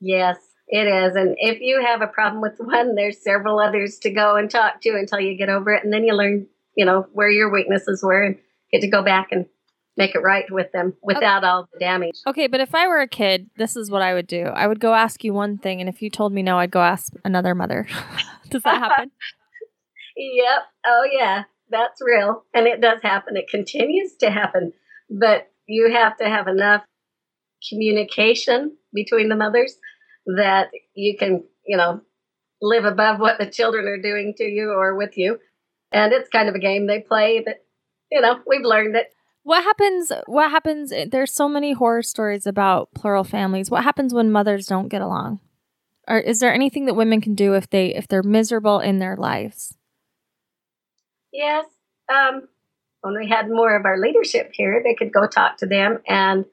[0.00, 0.36] Yes,
[0.68, 1.16] it is.
[1.16, 4.80] And if you have a problem with one, there's several others to go and talk
[4.82, 5.84] to until you get over it.
[5.84, 6.46] And then you learn,
[6.78, 8.36] you know, where your weaknesses were and
[8.72, 9.44] get to go back and
[9.98, 11.46] make it right with them without okay.
[11.46, 12.14] all the damage.
[12.26, 14.44] Okay, but if I were a kid, this is what I would do.
[14.44, 16.80] I would go ask you one thing, and if you told me no, I'd go
[16.80, 17.86] ask another mother.
[18.48, 19.10] Does that happen?
[20.16, 20.62] yep.
[20.86, 23.36] Oh, yeah that's real and it does happen.
[23.36, 24.72] It continues to happen,
[25.10, 26.82] but you have to have enough
[27.68, 29.76] communication between the mothers
[30.26, 32.00] that you can, you know,
[32.60, 35.38] live above what the children are doing to you or with you.
[35.92, 37.62] And it's kind of a game they play that,
[38.10, 39.08] you know, we've learned it.
[39.42, 40.12] What happens?
[40.26, 40.92] What happens?
[41.10, 43.70] There's so many horror stories about plural families.
[43.70, 45.40] What happens when mothers don't get along?
[46.06, 49.16] Or is there anything that women can do if they if they're miserable in their
[49.16, 49.76] lives?
[51.32, 51.66] Yes.
[52.10, 52.48] Um,
[53.02, 56.44] when we had more of our leadership here, they could go talk to them, and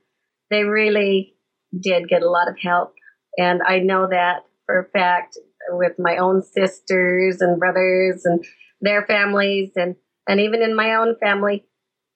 [0.49, 1.35] they really
[1.77, 2.93] did get a lot of help.
[3.37, 5.37] And I know that for a fact
[5.69, 8.43] with my own sisters and brothers and
[8.81, 9.95] their families, and,
[10.27, 11.65] and even in my own family.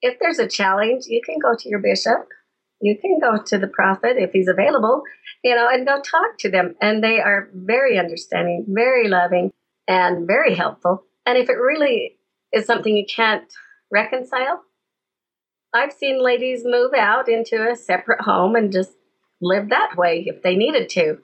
[0.02, 2.28] If there's a challenge, you can go to your bishop,
[2.82, 5.04] you can go to the prophet if he's available,
[5.44, 6.76] you know, and go talk to them.
[6.82, 9.52] And they are very understanding, very loving,
[9.88, 11.04] and very helpful.
[11.26, 12.18] And if it really
[12.54, 13.52] is something you can't
[13.92, 14.64] reconcile.
[15.74, 18.94] I've seen ladies move out into a separate home and just
[19.42, 21.20] live that way if they needed to.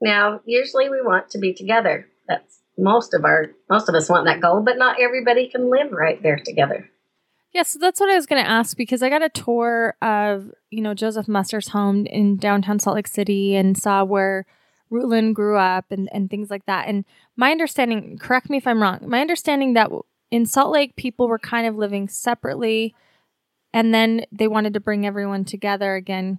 [0.00, 2.08] Now, usually we want to be together.
[2.28, 5.92] That's most of our most of us want that goal, but not everybody can live
[5.92, 6.90] right there together.
[7.52, 10.50] Yeah, so that's what I was going to ask because I got a tour of,
[10.70, 14.46] you know, Joseph Musser's home in downtown Salt Lake City and saw where
[14.88, 16.88] Rulon grew up and, and things like that.
[16.88, 17.04] And
[17.36, 19.90] my understanding, correct me if I'm wrong, my understanding that
[20.30, 22.94] in Salt Lake, people were kind of living separately,
[23.74, 26.38] and then they wanted to bring everyone together again.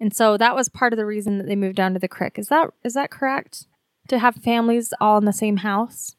[0.00, 2.36] And so that was part of the reason that they moved down to the creek.
[2.36, 3.67] Is that is that correct?
[4.08, 6.16] To have families all in the same house?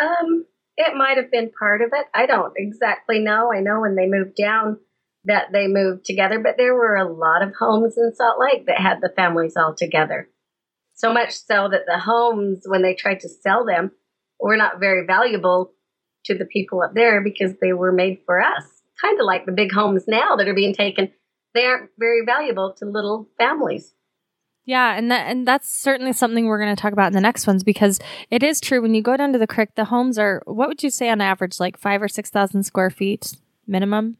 [0.00, 0.44] Um,
[0.76, 2.06] it might have been part of it.
[2.14, 3.50] I don't exactly know.
[3.52, 4.78] I know when they moved down
[5.24, 8.78] that they moved together, but there were a lot of homes in Salt Lake that
[8.78, 10.28] had the families all together.
[10.94, 13.90] So much so that the homes, when they tried to sell them,
[14.38, 15.72] were not very valuable
[16.26, 18.64] to the people up there because they were made for us.
[19.00, 21.12] Kind of like the big homes now that are being taken.
[21.54, 23.92] They aren't very valuable to little families.
[24.66, 27.46] Yeah, and that and that's certainly something we're going to talk about in the next
[27.46, 28.00] ones because
[28.30, 30.82] it is true when you go down to the creek, the homes are what would
[30.82, 33.36] you say on average, like five or six thousand square feet
[33.66, 34.16] minimum?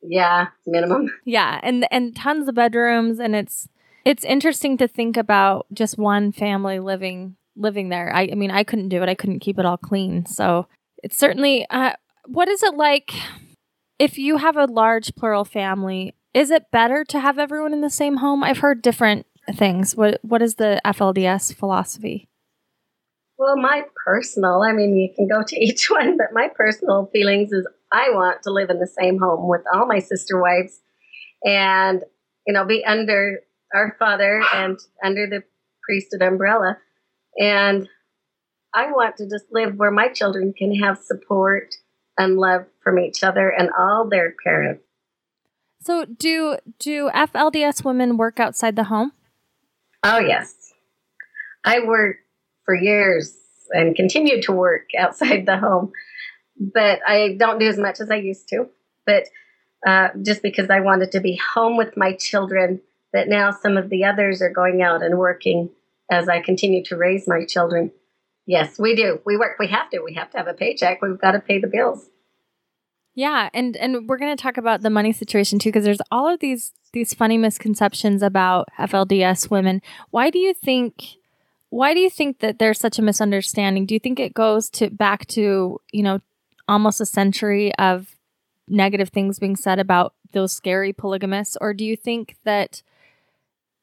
[0.00, 1.10] Yeah, minimum.
[1.24, 3.68] Yeah, and and tons of bedrooms, and it's
[4.04, 8.14] it's interesting to think about just one family living living there.
[8.14, 9.08] I, I mean, I couldn't do it.
[9.08, 10.24] I couldn't keep it all clean.
[10.26, 10.68] So
[11.02, 11.92] it's certainly, uh,
[12.24, 13.12] what is it like
[13.98, 16.14] if you have a large plural family?
[16.34, 18.44] Is it better to have everyone in the same home?
[18.44, 19.96] I've heard different things.
[19.96, 22.28] What What is the FLDS philosophy?
[23.38, 27.52] Well, my personal, I mean, you can go to each one, but my personal feelings
[27.52, 30.80] is I want to live in the same home with all my sister wives
[31.44, 32.02] and,
[32.46, 33.40] you know, be under
[33.72, 35.42] our father and under the
[35.84, 36.78] priesthood umbrella.
[37.38, 37.88] And
[38.74, 41.74] I want to just live where my children can have support
[42.18, 44.82] and love from each other and all their parents.
[45.80, 49.12] So, do do FLDS women work outside the home?
[50.02, 50.72] Oh yes,
[51.64, 52.20] I worked
[52.64, 53.36] for years
[53.70, 55.92] and continue to work outside the home,
[56.58, 58.68] but I don't do as much as I used to.
[59.06, 59.28] But
[59.86, 62.80] uh, just because I wanted to be home with my children,
[63.12, 65.70] that now some of the others are going out and working
[66.10, 67.92] as I continue to raise my children.
[68.46, 69.20] Yes, we do.
[69.24, 69.58] We work.
[69.58, 70.00] We have to.
[70.00, 71.02] We have to have a paycheck.
[71.02, 72.08] We've got to pay the bills.
[73.18, 76.32] Yeah, and and we're going to talk about the money situation too because there's all
[76.32, 79.82] of these these funny misconceptions about FLDS women.
[80.10, 81.16] Why do you think
[81.70, 83.86] why do you think that there's such a misunderstanding?
[83.86, 86.20] Do you think it goes to back to, you know,
[86.68, 88.14] almost a century of
[88.68, 92.84] negative things being said about those scary polygamists or do you think that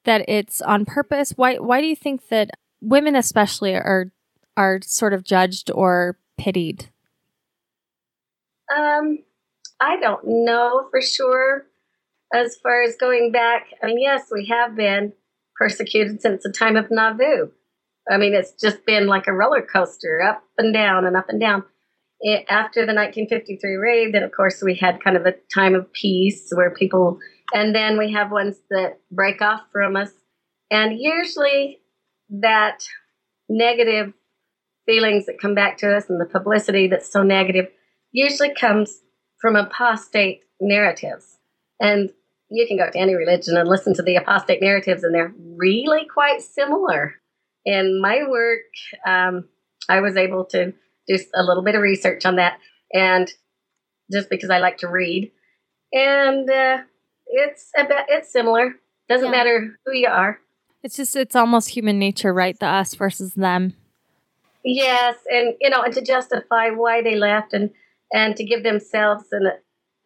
[0.04, 1.32] that it's on purpose?
[1.36, 4.12] Why why do you think that women especially are
[4.56, 6.88] are sort of judged or pitied?
[8.74, 9.18] Um
[9.80, 11.66] I don't know for sure.
[12.34, 15.12] As far as going back, I mean, yes, we have been
[15.56, 17.50] persecuted since the time of Nauvoo.
[18.10, 21.40] I mean, it's just been like a roller coaster, up and down and up and
[21.40, 21.64] down.
[22.20, 25.92] It, after the 1953 raid, then of course we had kind of a time of
[25.92, 27.18] peace where people,
[27.52, 30.10] and then we have ones that break off from us.
[30.70, 31.80] And usually
[32.30, 32.84] that
[33.48, 34.12] negative
[34.86, 37.66] feelings that come back to us and the publicity that's so negative
[38.16, 39.02] usually comes
[39.40, 41.38] from apostate narratives.
[41.78, 42.10] And
[42.48, 46.06] you can go to any religion and listen to the apostate narratives, and they're really
[46.12, 47.14] quite similar.
[47.66, 48.62] In my work,
[49.06, 49.44] um,
[49.88, 50.72] I was able to
[51.06, 52.58] do a little bit of research on that,
[52.92, 53.30] and
[54.10, 55.30] just because I like to read,
[55.92, 56.78] and uh,
[57.26, 58.76] it's a bit, it's similar.
[59.08, 59.30] Doesn't yeah.
[59.30, 60.40] matter who you are.
[60.82, 62.58] It's just it's almost human nature, right?
[62.58, 63.74] The us versus them.
[64.64, 67.70] Yes, and you know, and to justify why they left, and
[68.12, 69.50] and to give themselves an,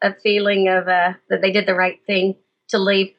[0.02, 2.36] a feeling of uh, that they did the right thing
[2.68, 3.12] to leave.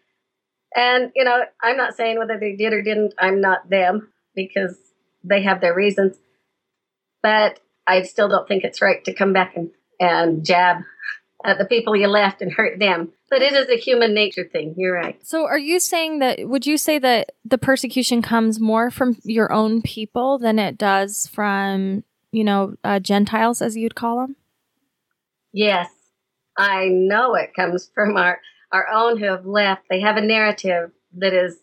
[0.76, 4.78] And, you know, I'm not saying whether they did or didn't, I'm not them because
[5.24, 6.18] they have their reasons.
[7.22, 10.78] But I still don't think it's right to come back and, and jab
[11.44, 13.12] at the people you left and hurt them.
[13.30, 14.76] But it is a human nature thing.
[14.78, 15.26] You're right.
[15.26, 19.52] So, are you saying that, would you say that the persecution comes more from your
[19.52, 24.36] own people than it does from, you know, uh, Gentiles, as you'd call them?
[25.54, 25.90] Yes,
[26.58, 28.40] I know it comes from our,
[28.72, 29.84] our own who have left.
[29.90, 31.58] They have a narrative that is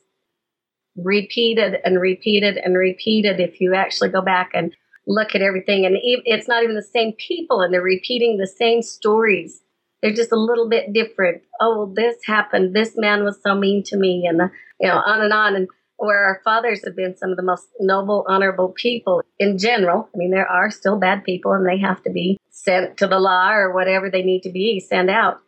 [0.97, 4.75] repeated and repeated and repeated if you actually go back and
[5.07, 5.87] look at everything.
[5.87, 9.61] And it's not even the same people, and they're repeating the same stories.
[10.03, 11.43] They're just a little bit different.
[11.61, 12.75] Oh, well, this happened.
[12.75, 15.57] This man was so mean to me, and you know, on and on.
[15.57, 15.69] And
[15.99, 20.09] where our fathers have been some of the most noble, honorable people in general.
[20.15, 23.19] I mean, there are still bad people, and they have to be sent to the
[23.19, 25.41] law or whatever they need to be sent out.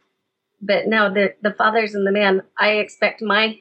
[0.61, 3.61] But no, the, the fathers and the men, I expect my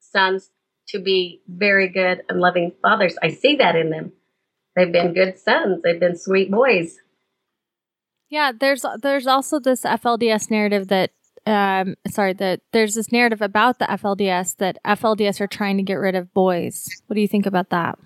[0.00, 0.50] sons
[0.88, 3.16] to be very good and loving fathers.
[3.22, 4.12] I see that in them.
[4.74, 5.80] They've been good sons.
[5.82, 6.98] They've been sweet boys.
[8.28, 11.10] Yeah, there's there's also this FLDS narrative that
[11.46, 15.94] um sorry that there's this narrative about the FLDS that FLDS are trying to get
[15.94, 16.86] rid of boys.
[17.06, 17.98] What do you think about that?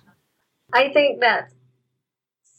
[0.73, 1.53] I think that's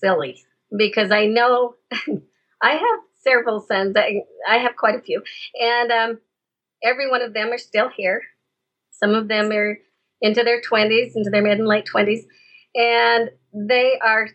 [0.01, 0.45] silly
[0.77, 1.75] because I know
[2.63, 3.97] I have several sons.
[3.97, 5.23] I, I have quite a few,
[5.61, 6.19] and um,
[6.83, 8.23] every one of them are still here.
[8.91, 9.79] Some of them are
[10.21, 12.25] into their twenties, into their mid and late twenties,
[12.75, 14.29] and they are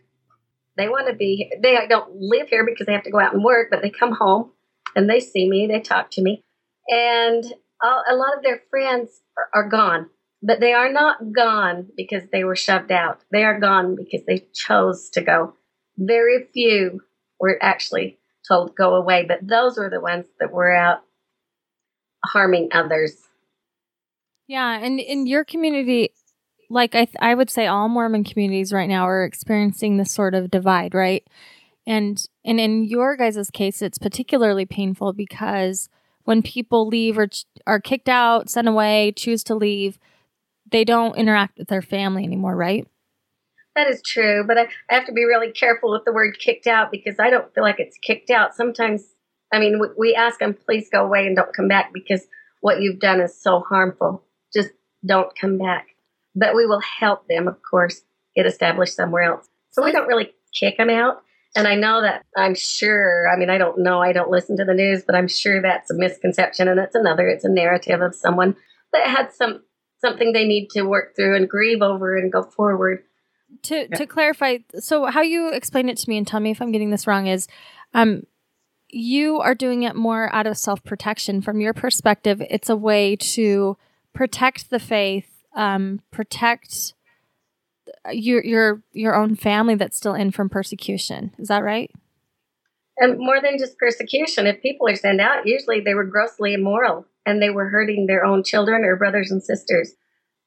[0.78, 1.52] they want to be.
[1.62, 4.14] They don't live here because they have to go out and work, but they come
[4.14, 4.52] home
[4.96, 5.68] and they see me.
[5.68, 6.44] They talk to me,
[6.88, 7.44] and
[7.84, 10.10] a lot of their friends are, are gone
[10.42, 13.22] but they are not gone because they were shoved out.
[13.32, 15.54] They are gone because they chose to go.
[15.98, 17.02] Very few
[17.40, 18.18] were actually
[18.48, 21.02] told go away, but those were the ones that were out
[22.26, 23.16] harming others.
[24.48, 26.14] Yeah, and in your community,
[26.70, 30.34] like I, th- I would say, all Mormon communities right now are experiencing this sort
[30.34, 31.26] of divide, right?
[31.88, 35.90] And and in your guys' case, it's particularly painful because
[36.24, 39.98] when people leave or ch- are kicked out, sent away, choose to leave,
[40.72, 42.88] they don't interact with their family anymore, right?
[43.76, 46.68] That is true, but I, I have to be really careful with the word kicked
[46.68, 48.54] out because I don't feel like it's kicked out.
[48.54, 49.04] Sometimes,
[49.52, 52.28] I mean, we, we ask them, please go away and don't come back because
[52.60, 54.24] what you've done is so harmful.
[54.54, 54.70] Just
[55.06, 55.88] don't come back.
[56.36, 58.02] But we will help them, of course,
[58.36, 59.48] get established somewhere else.
[59.72, 61.24] So we don't really kick them out.
[61.56, 64.66] And I know that I'm sure, I mean, I don't know, I don't listen to
[64.66, 66.68] the news, but I'm sure that's a misconception.
[66.68, 68.56] And it's another, it's a narrative of someone
[68.94, 69.62] that had some
[70.00, 73.04] something they need to work through and grieve over and go forward
[73.64, 73.98] to yeah.
[73.98, 76.90] to clarify, so how you explain it to me and tell me if I'm getting
[76.90, 77.48] this wrong is,
[77.94, 78.24] um,
[78.90, 81.42] you are doing it more out of self protection.
[81.42, 83.78] From your perspective, it's a way to
[84.14, 86.94] protect the faith, um, protect
[88.12, 91.34] your your your own family that's still in from persecution.
[91.38, 91.92] Is that right?
[92.98, 97.06] And more than just persecution, if people are sent out, usually they were grossly immoral
[97.26, 99.94] and they were hurting their own children or brothers and sisters.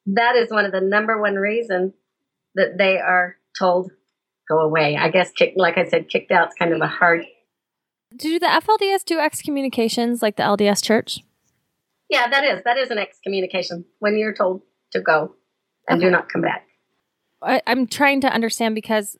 [0.06, 1.94] That is one of the number one reasons
[2.54, 3.90] that they are told
[4.48, 4.96] go away.
[4.96, 7.24] I guess kick, like I said, kicked out is kind of a hard.
[8.14, 11.20] Do the FLDS do excommunications like the LDS Church?
[12.08, 15.34] Yeah, that is that is an excommunication when you're told to go
[15.88, 16.06] and okay.
[16.06, 16.66] do not come back.
[17.44, 19.16] I, I'm trying to understand because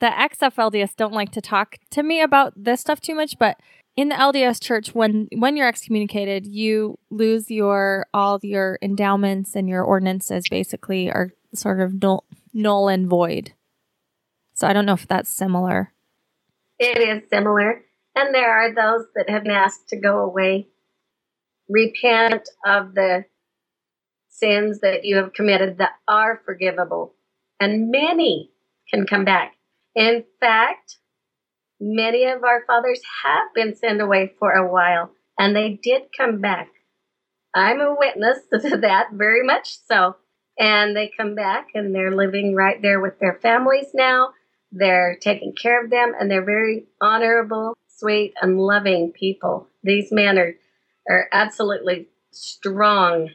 [0.00, 3.58] the XFLDS don't like to talk to me about this stuff too much, but
[3.96, 9.68] in the LDS church, when when you're excommunicated, you lose your all your endowments and
[9.68, 13.54] your ordinances basically are sort of null, null and void.
[14.54, 15.92] So I don't know if that's similar.
[16.78, 17.82] It is similar.
[18.14, 20.68] And there are those that have been asked to go away,
[21.68, 23.24] repent of the
[24.28, 27.14] sins that you have committed that are forgivable.
[27.60, 28.50] And many
[28.90, 29.54] can come back.
[29.94, 30.98] In fact,
[31.80, 36.40] many of our fathers have been sent away for a while, and they did come
[36.40, 36.68] back.
[37.54, 40.16] I'm a witness to that, very much so.
[40.58, 44.30] And they come back and they're living right there with their families now.
[44.72, 49.66] They're taking care of them, and they're very honorable, sweet, and loving people.
[49.82, 50.54] These men are,
[51.08, 53.30] are absolutely strong.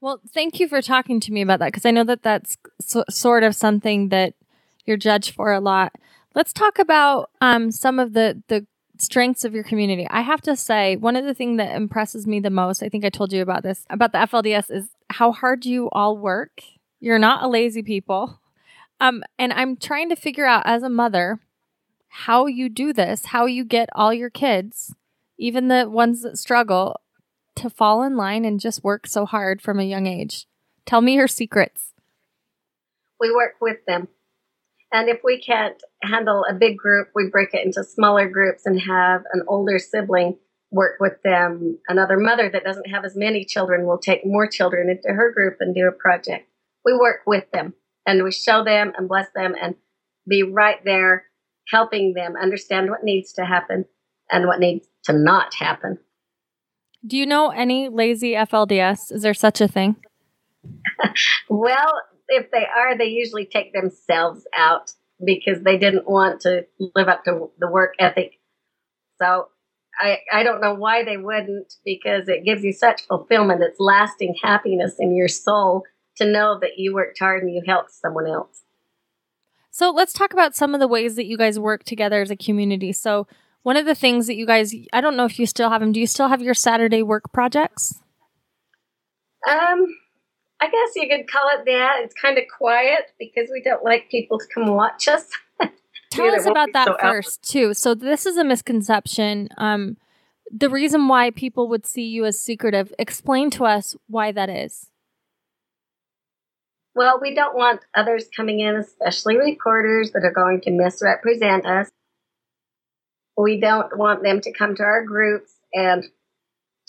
[0.00, 3.04] Well, thank you for talking to me about that because I know that that's so,
[3.10, 4.34] sort of something that
[4.86, 5.92] you're judged for a lot.
[6.34, 8.66] Let's talk about um, some of the the
[8.98, 10.06] strengths of your community.
[10.10, 13.04] I have to say, one of the things that impresses me the most, I think
[13.04, 16.62] I told you about this, about the FLDS, is how hard you all work.
[17.00, 18.40] You're not a lazy people.
[19.00, 21.40] Um, and I'm trying to figure out as a mother
[22.08, 24.94] how you do this, how you get all your kids,
[25.38, 27.00] even the ones that struggle,
[27.58, 30.46] to fall in line and just work so hard from a young age.
[30.86, 31.92] Tell me your secrets.
[33.20, 34.08] We work with them.
[34.92, 38.80] And if we can't handle a big group, we break it into smaller groups and
[38.80, 40.38] have an older sibling
[40.70, 41.78] work with them.
[41.88, 45.56] Another mother that doesn't have as many children will take more children into her group
[45.60, 46.48] and do a project.
[46.84, 47.74] We work with them
[48.06, 49.74] and we show them and bless them and
[50.26, 51.24] be right there
[51.70, 53.84] helping them understand what needs to happen
[54.30, 55.98] and what needs to not happen.
[57.08, 59.10] Do you know any lazy FLDS?
[59.12, 59.96] Is there such a thing?
[61.48, 61.94] well,
[62.28, 64.92] if they are, they usually take themselves out
[65.24, 68.32] because they didn't want to live up to the work ethic.
[69.20, 69.48] So
[69.98, 73.62] I, I don't know why they wouldn't because it gives you such fulfillment.
[73.62, 75.84] It's lasting happiness in your soul
[76.16, 78.64] to know that you worked hard and you helped someone else.
[79.70, 82.36] So let's talk about some of the ways that you guys work together as a
[82.36, 82.92] community.
[82.92, 83.26] So
[83.62, 85.92] one of the things that you guys, I don't know if you still have them.
[85.92, 88.00] Do you still have your Saturday work projects?
[89.48, 89.86] Um,
[90.60, 92.00] I guess you could call it that.
[92.02, 95.26] It's kind of quiet because we don't like people to come watch us.
[96.10, 97.48] Tell us about that so first, out.
[97.48, 97.74] too.
[97.74, 99.48] So this is a misconception.
[99.58, 99.96] Um,
[100.50, 102.92] the reason why people would see you as secretive.
[102.98, 104.90] Explain to us why that is.
[106.94, 111.90] Well, we don't want others coming in, especially reporters that are going to misrepresent us.
[113.38, 116.04] We don't want them to come to our groups and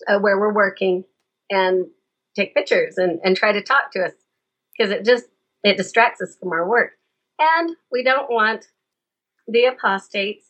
[0.07, 1.03] uh, where we're working
[1.51, 1.85] and
[2.35, 4.13] take pictures and, and try to talk to us
[4.75, 5.25] because it just
[5.63, 6.93] it distracts us from our work.
[7.37, 8.65] And we don't want
[9.47, 10.47] the apostates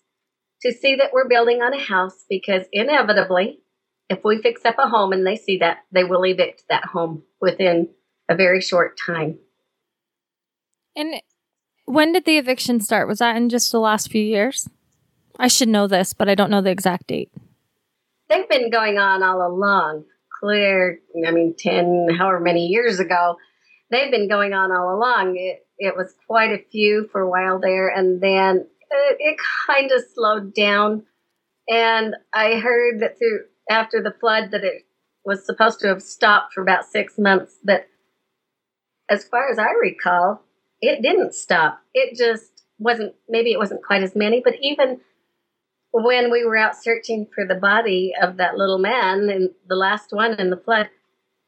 [0.61, 3.59] to see that we're building on a house because inevitably,
[4.09, 7.23] if we fix up a home and they see that, they will evict that home
[7.41, 7.89] within
[8.29, 9.37] a very short time.
[10.95, 11.21] And
[11.85, 13.07] when did the eviction start?
[13.07, 14.69] Was that in just the last few years?
[15.39, 17.31] I should know this, but I don't know the exact date.
[18.27, 20.03] They've been going on all along
[20.39, 23.37] clear, I mean, 10, however many years ago.
[23.91, 25.35] They've been going on all along.
[25.37, 29.37] It, it was quite a few for a while there, and then it, it
[29.67, 31.03] kind of slowed down.
[31.67, 34.83] And I heard that through after the flood that it
[35.25, 37.55] was supposed to have stopped for about six months.
[37.63, 37.87] But
[39.09, 40.41] as far as I recall,
[40.81, 41.81] it didn't stop.
[41.93, 45.01] It just wasn't, maybe it wasn't quite as many, but even
[45.91, 50.11] when we were out searching for the body of that little man and the last
[50.11, 50.89] one in the flood,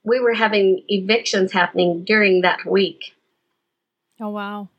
[0.04, 3.16] we were having evictions happening during that week.
[4.20, 4.70] Oh, wow.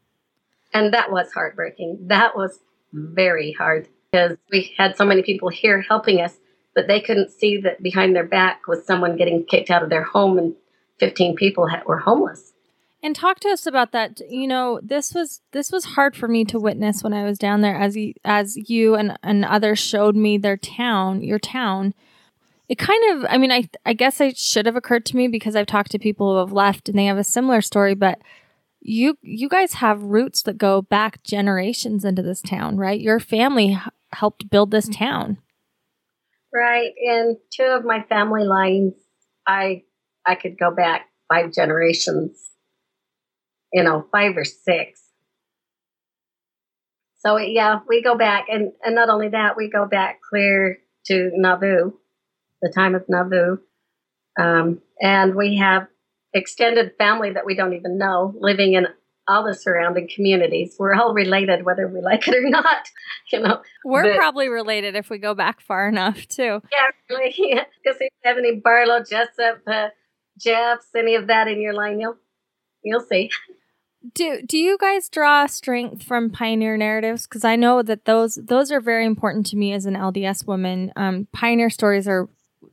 [0.75, 2.09] And that was heartbreaking.
[2.09, 2.61] That was
[2.93, 6.39] very hard because we had so many people here helping us,
[6.75, 10.03] but they couldn't see that behind their back was someone getting kicked out of their
[10.03, 10.55] home and
[10.99, 12.52] 15 people were homeless.
[13.05, 14.21] And talk to us about that.
[14.31, 17.61] You know, this was this was hard for me to witness when I was down
[17.61, 21.95] there as you, as you and, and others showed me their town, your town.
[22.69, 25.57] It kind of I mean, I I guess it should have occurred to me because
[25.57, 28.21] I've talked to people who have left and they have a similar story, but
[28.81, 33.01] you you guys have roots that go back generations into this town, right?
[33.01, 35.39] Your family h- helped build this town.
[36.55, 36.93] Right.
[37.05, 38.95] And two of my family lines
[39.45, 39.83] I
[40.25, 42.52] I could go back five generations
[43.73, 45.03] you know, five or six.
[47.19, 51.31] So yeah, we go back, and and not only that, we go back clear to
[51.35, 51.93] Nauvoo,
[52.61, 53.59] the time of Nauvoo,
[54.39, 55.87] um, and we have
[56.35, 58.87] extended family that we don't even know living in
[59.29, 60.77] all the surrounding communities.
[60.79, 62.89] We're all related, whether we like it or not.
[63.31, 66.61] You know, we're but, probably related if we go back far enough too.
[66.71, 67.33] Yeah, really.
[67.39, 67.65] Yeah.
[67.83, 69.89] Because if you have any Barlow, Jessup, uh,
[70.39, 72.17] Jeffs, any of that in your line, you'll
[72.83, 73.31] you'll see.
[74.15, 77.27] do do you guys draw strength from pioneer narratives?
[77.27, 80.93] Because i know that those those are very important to me as an lds woman.
[80.97, 82.29] Um, pioneer stories are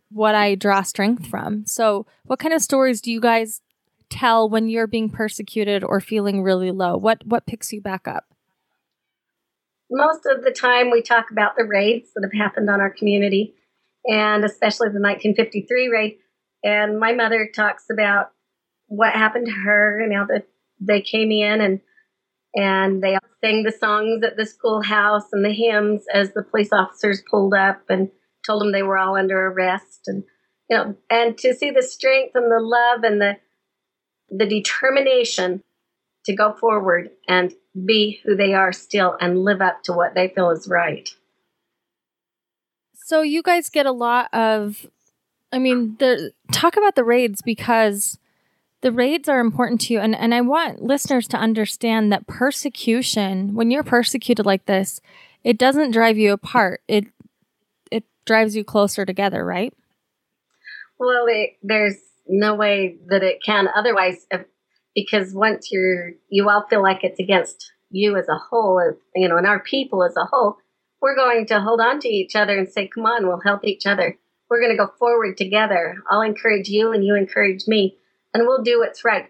[0.10, 1.66] what i draw strength from.
[1.66, 3.62] So what kind of stories do you guys
[4.10, 6.98] tell when you're being persecuted or feeling really low?
[6.98, 8.26] What what picks you back up?
[9.92, 13.56] Most of the time we talk about the raids that have happened on our community
[14.06, 16.18] and especially the 1953 raid.
[16.64, 18.32] And my mother talks about
[18.88, 20.44] what happened to her and how the
[20.80, 21.82] they came in and
[22.56, 27.22] and they sang the songs at the schoolhouse and the hymns as the police officers
[27.30, 28.10] pulled up and
[28.46, 30.24] told them they were all under arrest and
[30.70, 33.38] you know and to see the strength and the love and the
[34.30, 35.64] the determination
[36.26, 37.54] to go forward and
[37.86, 41.10] be who they are still and live up to what they feel is right.
[42.94, 44.86] So you guys get a lot of
[45.52, 48.20] I mean, the talk about the raids because
[48.82, 50.00] the raids are important to you.
[50.00, 55.02] And, and i want listeners to understand that persecution when you're persecuted like this
[55.44, 56.82] it doesn't drive you apart.
[56.88, 57.06] It
[57.92, 59.74] it drives you closer together right?
[60.98, 61.96] Well it, there's
[62.28, 64.28] no way that it can otherwise
[64.94, 68.82] because once you're you all feel like it's against you as a whole
[69.16, 70.58] you know and our people as a whole
[71.02, 73.86] we're going to hold on to each other and say come on we'll help each
[73.86, 74.18] other.
[74.50, 75.98] We're going to go forward together.
[76.10, 77.99] I'll encourage you and you encourage me
[78.34, 79.30] and we'll do what's right.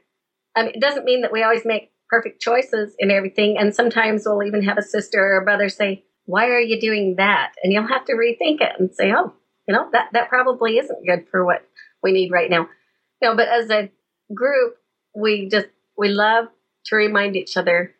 [0.55, 3.57] I mean, it doesn't mean that we always make perfect choices in everything.
[3.57, 7.15] And sometimes we'll even have a sister or a brother say, Why are you doing
[7.17, 7.53] that?
[7.63, 9.33] And you'll have to rethink it and say, Oh,
[9.67, 11.63] you know, that, that probably isn't good for what
[12.01, 12.67] we need right now.
[13.21, 13.91] You know, but as a
[14.33, 14.75] group,
[15.15, 16.45] we just, we love
[16.85, 17.93] to remind each other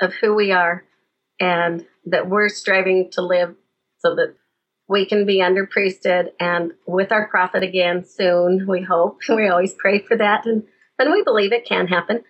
[0.00, 0.84] of who we are
[1.38, 3.54] and that we're striving to live
[3.98, 4.34] so that
[4.90, 9.20] we can be under priesthood and with our prophet again soon, we hope.
[9.28, 10.64] We always pray for that and,
[10.98, 12.24] and we believe it can happen.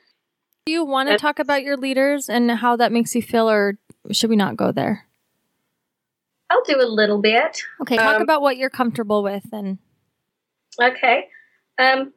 [0.67, 3.79] Do you want to talk about your leaders and how that makes you feel, or
[4.13, 5.07] should we not go there?
[6.51, 7.63] I'll do a little bit.
[7.81, 9.79] Okay, talk um, about what you're comfortable with and
[10.81, 11.29] Okay.
[11.79, 12.13] Um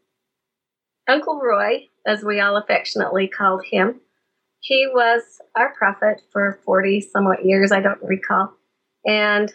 [1.08, 4.02] Uncle Roy, as we all affectionately called him,
[4.60, 5.22] he was
[5.56, 8.54] our prophet for 40 somewhat years, I don't recall.
[9.06, 9.54] And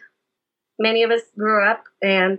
[0.79, 1.85] many of us grew up.
[2.03, 2.39] And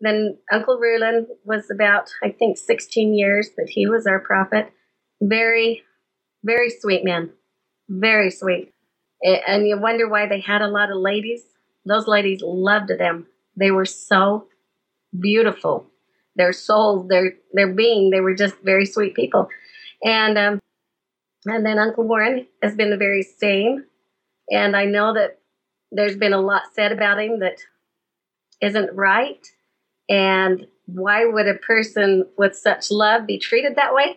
[0.00, 4.72] then Uncle Rulon was about, I think, 16 years that he was our prophet.
[5.20, 5.82] Very,
[6.44, 7.30] very sweet man.
[7.88, 8.72] Very sweet.
[9.22, 11.42] And you wonder why they had a lot of ladies.
[11.86, 13.26] Those ladies loved them.
[13.56, 14.48] They were so
[15.18, 15.86] beautiful.
[16.34, 19.48] Their souls, their their being, they were just very sweet people.
[20.04, 20.60] And um,
[21.46, 23.84] and then Uncle Warren has been the very same.
[24.50, 25.38] And I know that
[25.92, 27.58] there's been a lot said about him that
[28.60, 29.46] isn't right.
[30.08, 34.16] And why would a person with such love be treated that way?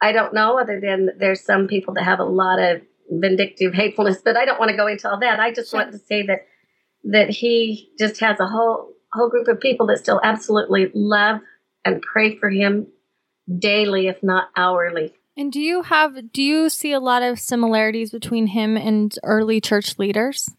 [0.00, 4.20] I don't know, other than there's some people that have a lot of vindictive hatefulness,
[4.24, 5.38] but I don't want to go into all that.
[5.38, 5.80] I just sure.
[5.80, 6.46] want to say that
[7.04, 11.40] that he just has a whole whole group of people that still absolutely love
[11.84, 12.86] and pray for him
[13.58, 15.14] daily, if not hourly.
[15.36, 19.60] And do you have do you see a lot of similarities between him and early
[19.60, 20.50] church leaders?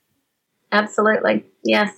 [0.74, 1.46] Absolutely.
[1.64, 1.92] Yes.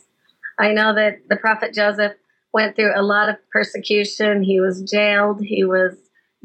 [0.59, 2.13] I know that the prophet Joseph
[2.53, 4.43] went through a lot of persecution.
[4.43, 5.95] He was jailed, he was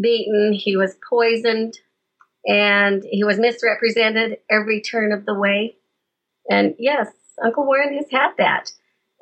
[0.01, 1.75] beaten, he was poisoned,
[2.47, 5.77] and he was misrepresented every turn of the way.
[6.49, 7.09] And yes,
[7.45, 8.71] Uncle Warren has had that.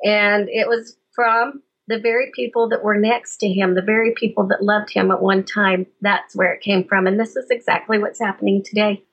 [0.03, 4.47] And it was from the very people that were next to him, the very people
[4.47, 5.87] that loved him at one time.
[6.01, 7.07] That's where it came from.
[7.07, 9.03] And this is exactly what's happening today.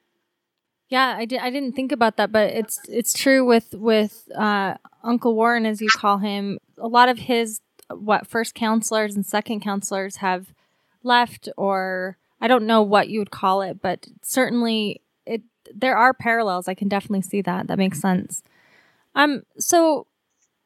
[0.89, 4.74] Yeah, I, did, I didn't think about that, but it's it's true with with uh,
[5.03, 6.59] Uncle Warren, as you call him.
[6.78, 7.61] A lot of his
[7.91, 10.53] what first counselors and second counselors have
[11.03, 15.43] left or I don't know what you would call it, but certainly it
[15.74, 16.68] there are parallels.
[16.68, 17.68] I can definitely see that.
[17.68, 18.43] That makes sense.
[19.14, 20.07] Um so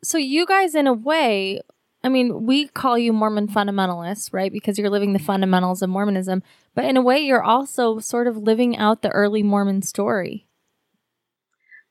[0.02, 1.60] so you guys in a way
[2.03, 4.51] I mean, we call you Mormon fundamentalists, right?
[4.53, 6.42] Because you're living the fundamentals of Mormonism,
[6.74, 10.46] but in a way you're also sort of living out the early Mormon story.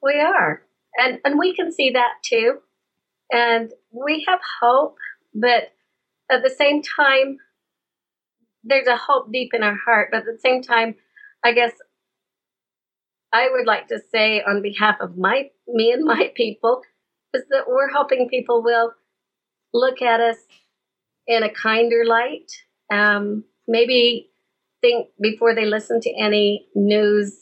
[0.02, 0.64] We are.
[0.98, 2.60] And and we can see that too.
[3.32, 4.98] And we have hope,
[5.36, 5.74] but
[6.32, 7.38] at the same time
[8.64, 10.96] there's a hope deep in our heart, but at the same time,
[11.44, 11.72] I guess
[13.32, 16.82] I would like to say on behalf of my me and my people
[17.34, 18.94] is that we're hoping people will
[19.74, 20.38] look at us
[21.28, 22.52] in a kinder light.
[22.92, 24.30] Um, maybe
[24.82, 27.38] think before they listen to any news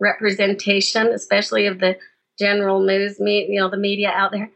[0.00, 1.96] representation, especially of the
[2.38, 4.50] general news, you know, the media out there.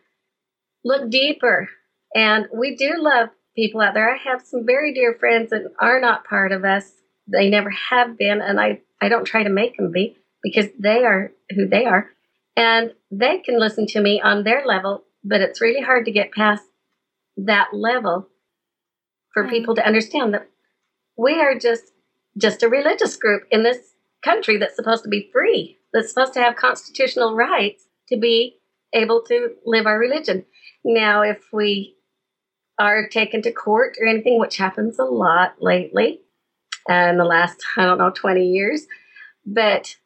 [0.85, 1.69] Look deeper.
[2.15, 4.13] And we do love people out there.
[4.13, 6.93] I have some very dear friends that are not part of us.
[7.27, 11.05] They never have been, and I, I don't try to make them be because they
[11.05, 12.11] are who they are.
[12.57, 16.33] And they can listen to me on their level, but it's really hard to get
[16.33, 16.65] past
[17.37, 18.29] that level
[19.33, 20.49] for people to understand that
[21.17, 21.93] we are just
[22.39, 26.41] just a religious group in this country that's supposed to be free, that's supposed to
[26.41, 28.59] have constitutional rights to be
[28.95, 30.45] able to live our religion.
[30.85, 31.97] Now, if we
[32.79, 36.21] are taken to court or anything, which happens a lot lately,
[36.89, 38.87] and the last, I don't know, 20 years,
[39.45, 39.97] but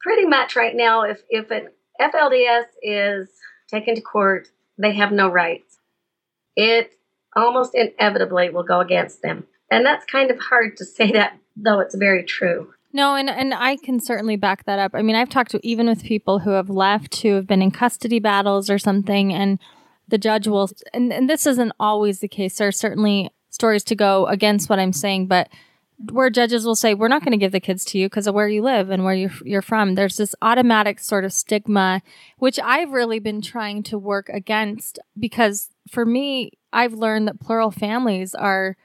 [0.00, 1.68] pretty much right now, if, if an
[2.00, 3.28] FLDS is
[3.68, 4.48] taken to court,
[4.78, 5.73] they have no rights.
[6.56, 6.92] It
[7.36, 9.46] almost inevitably will go against them.
[9.70, 12.72] And that's kind of hard to say that, though it's very true.
[12.92, 14.92] No, and, and I can certainly back that up.
[14.94, 17.72] I mean, I've talked to even with people who have left, who have been in
[17.72, 19.58] custody battles or something, and
[20.06, 22.56] the judge will, and, and this isn't always the case.
[22.56, 25.48] There are certainly stories to go against what I'm saying, but
[26.10, 28.34] where judges will say, we're not going to give the kids to you because of
[28.34, 29.94] where you live and where you're, you're from.
[29.94, 32.02] There's this automatic sort of stigma,
[32.38, 37.70] which I've really been trying to work against because for me, I've learned that plural
[37.70, 38.76] families are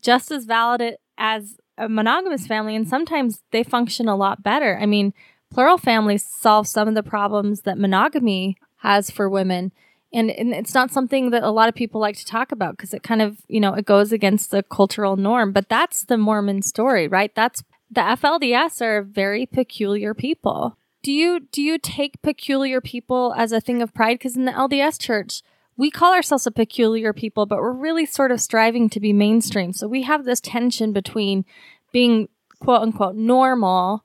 [0.00, 4.78] just as valid as a monogamous family, and sometimes they function a lot better.
[4.80, 5.14] I mean,
[5.50, 9.72] plural families solve some of the problems that monogamy has for women.
[10.12, 12.92] And, and it's not something that a lot of people like to talk about because
[12.92, 15.52] it kind of, you know, it goes against the cultural norm.
[15.52, 17.32] But that's the Mormon story, right?
[17.34, 20.76] That's the FLDS are very peculiar people.
[21.02, 24.18] Do you do you take peculiar people as a thing of pride?
[24.18, 25.42] Because in the LDS church,
[25.76, 29.72] we call ourselves a peculiar people, but we're really sort of striving to be mainstream.
[29.72, 31.44] So we have this tension between
[31.90, 32.28] being
[32.60, 34.04] quote unquote normal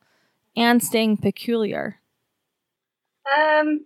[0.56, 2.00] and staying peculiar.
[3.38, 3.86] Um,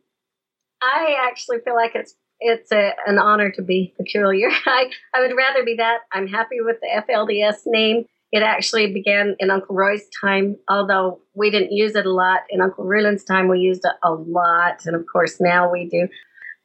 [0.81, 4.47] I actually feel like it's it's a, an honor to be peculiar.
[4.65, 5.99] I, I would rather be that.
[6.13, 8.05] I'm happy with the FLDS name.
[8.31, 12.41] It actually began in Uncle Roy's time, although we didn't use it a lot.
[12.49, 14.85] In Uncle Rulon's time, we used it a lot.
[14.85, 16.07] And of course, now we do.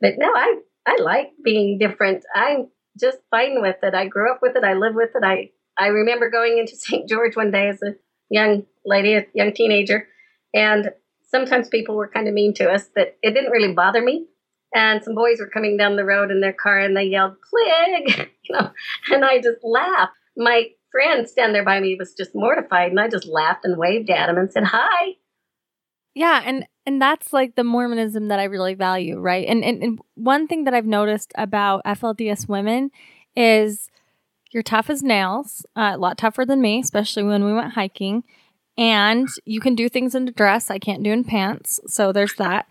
[0.00, 2.24] But no, I, I like being different.
[2.34, 2.68] I'm
[3.00, 3.94] just fine with it.
[3.94, 4.62] I grew up with it.
[4.62, 5.24] I live with it.
[5.24, 7.08] I I remember going into St.
[7.08, 7.94] George one day as a
[8.30, 10.06] young lady, a young teenager,
[10.54, 10.90] and
[11.26, 14.26] sometimes people were kind of mean to us, but it didn't really bother me.
[14.74, 18.28] And some boys were coming down the road in their car and they yelled, Plig,
[18.42, 18.70] you know,
[19.10, 20.12] and I just laughed.
[20.36, 24.10] My friend standing there by me was just mortified, and I just laughed and waved
[24.10, 25.14] at him and said, Hi.
[26.14, 29.46] Yeah, and and that's like the Mormonism that I really value, right?
[29.48, 32.90] And, and and one thing that I've noticed about FLDS women
[33.36, 33.90] is
[34.52, 38.22] you're tough as nails, uh, a lot tougher than me, especially when we went hiking.
[38.76, 42.34] And you can do things in a dress I can't do in pants, so there's
[42.34, 42.66] that.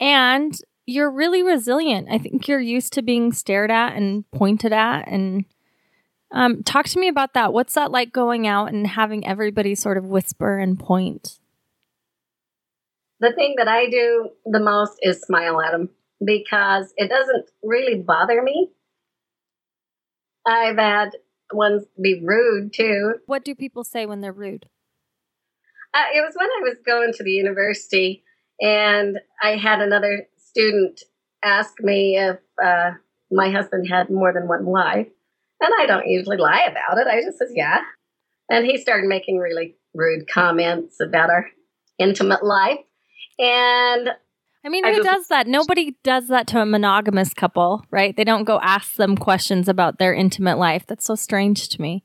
[0.00, 2.08] And you're really resilient.
[2.10, 5.44] I think you're used to being stared at and pointed at and
[6.32, 7.52] um, talk to me about that.
[7.52, 11.40] What's that like going out and having everybody sort of whisper and point?
[13.20, 15.90] the thing that I do the most is smile at them
[16.24, 18.70] because it doesn't really bother me.
[20.46, 21.10] I've had
[21.52, 23.14] ones be rude too.
[23.26, 24.66] What do people say when they're rude?
[25.92, 28.22] Uh, it was when I was going to the university
[28.60, 31.00] and I had another student
[31.42, 32.92] ask me if uh,
[33.30, 35.08] my husband had more than one wife.
[35.60, 37.06] And I don't usually lie about it.
[37.06, 37.80] I just said, yeah.
[38.48, 41.46] And he started making really rude comments about our
[41.98, 42.78] intimate life.
[43.38, 44.10] And
[44.64, 45.46] I mean, who I just, does that?
[45.46, 48.16] Nobody does that to a monogamous couple, right?
[48.16, 50.86] They don't go ask them questions about their intimate life.
[50.86, 52.04] That's so strange to me.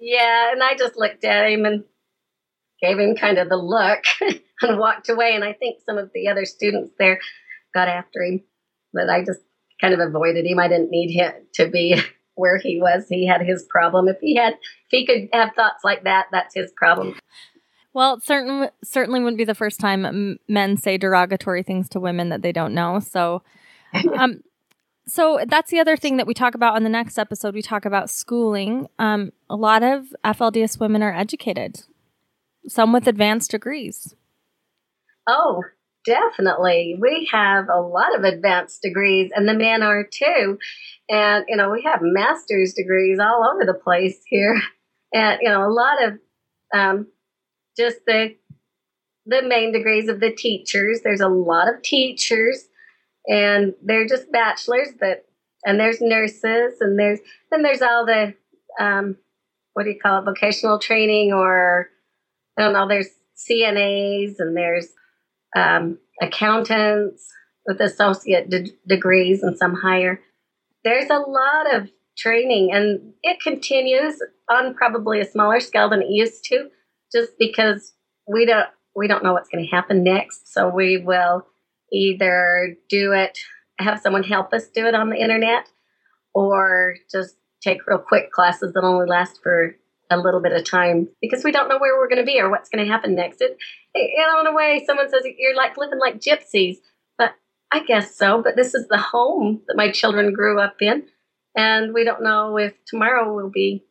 [0.00, 1.84] Yeah, and I just looked at him and
[2.80, 4.04] gave him kind of the look
[4.62, 5.34] and walked away.
[5.34, 7.20] And I think some of the other students there
[7.74, 8.42] got after him,
[8.92, 9.40] but I just
[9.80, 10.58] kind of avoided him.
[10.58, 12.00] I didn't need him to be
[12.34, 13.06] where he was.
[13.08, 14.08] He had his problem.
[14.08, 17.18] If he had, if he could have thoughts like that, that's his problem.
[17.94, 22.28] Well, it certain, certainly wouldn't be the first time men say derogatory things to women
[22.28, 23.00] that they don't know.
[23.00, 23.42] So,
[24.16, 24.42] um,
[25.06, 27.54] so that's the other thing that we talk about on the next episode.
[27.54, 28.88] We talk about schooling.
[28.98, 31.80] Um, a lot of FLDS women are educated,
[32.68, 34.14] some with advanced degrees.
[35.26, 35.62] Oh,
[36.04, 36.96] definitely.
[37.00, 40.58] We have a lot of advanced degrees, and the men are too.
[41.08, 44.60] And, you know, we have master's degrees all over the place here.
[45.10, 46.18] And, you know, a lot of
[46.74, 47.06] um,
[47.78, 48.34] just the
[49.24, 51.00] the main degrees of the teachers.
[51.00, 52.68] There's a lot of teachers
[53.26, 55.26] and they're just bachelors that
[55.64, 58.34] and there's nurses and there's then there's all the
[58.80, 59.16] um,
[59.74, 61.90] what do you call it vocational training or
[62.58, 64.88] i don't know there's cnas and there's
[65.56, 67.32] um, accountants
[67.66, 70.20] with associate de- degrees and some higher.
[70.84, 76.10] There's a lot of training and it continues on probably a smaller scale than it
[76.10, 76.68] used to
[77.12, 77.92] just because
[78.26, 80.52] we don't we don't know what's going to happen next.
[80.52, 81.46] So we will
[81.92, 83.38] either do it,
[83.78, 85.68] have someone help us do it on the internet,
[86.34, 89.76] or just take real quick classes that only last for
[90.10, 92.50] a little bit of time because we don't know where we're going to be or
[92.50, 93.40] what's going to happen next.
[93.40, 93.58] It,
[93.94, 96.76] you know, in a way, someone says you're like living like gypsies,
[97.18, 97.34] but
[97.72, 98.42] I guess so.
[98.42, 101.04] But this is the home that my children grew up in,
[101.56, 103.84] and we don't know if tomorrow will be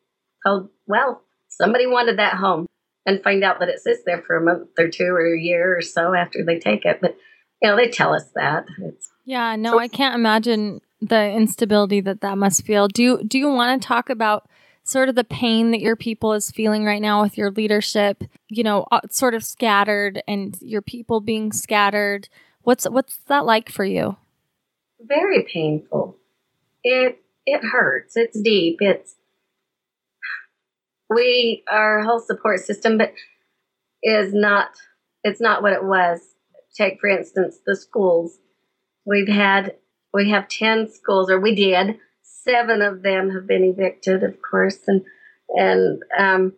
[0.45, 2.67] told, well, somebody wanted that home,
[3.05, 5.77] and find out that it sits there for a month or two or a year
[5.77, 6.99] or so after they take it.
[7.01, 7.17] But
[7.61, 8.65] you know, they tell us that.
[8.79, 12.87] It's, yeah, no, so- I can't imagine the instability that that must feel.
[12.87, 14.49] Do you, do you want to talk about
[14.87, 18.63] sort of the pain that your people is feeling right now with your leadership, you
[18.63, 22.29] know, uh, sort of scattered and your people being scattered?
[22.61, 24.15] What's what's that like for you?
[25.01, 26.15] Very painful.
[26.83, 28.15] It it hurts.
[28.15, 28.77] It's deep.
[28.79, 29.15] It's
[31.09, 33.13] we our whole support system but
[34.03, 34.69] is not
[35.23, 36.19] it's not what it was
[36.75, 38.39] take for instance the schools
[39.05, 39.75] we've had
[40.13, 41.97] we have 10 schools or we did
[42.47, 45.03] seven of them have been evicted of course and
[45.49, 46.53] and um,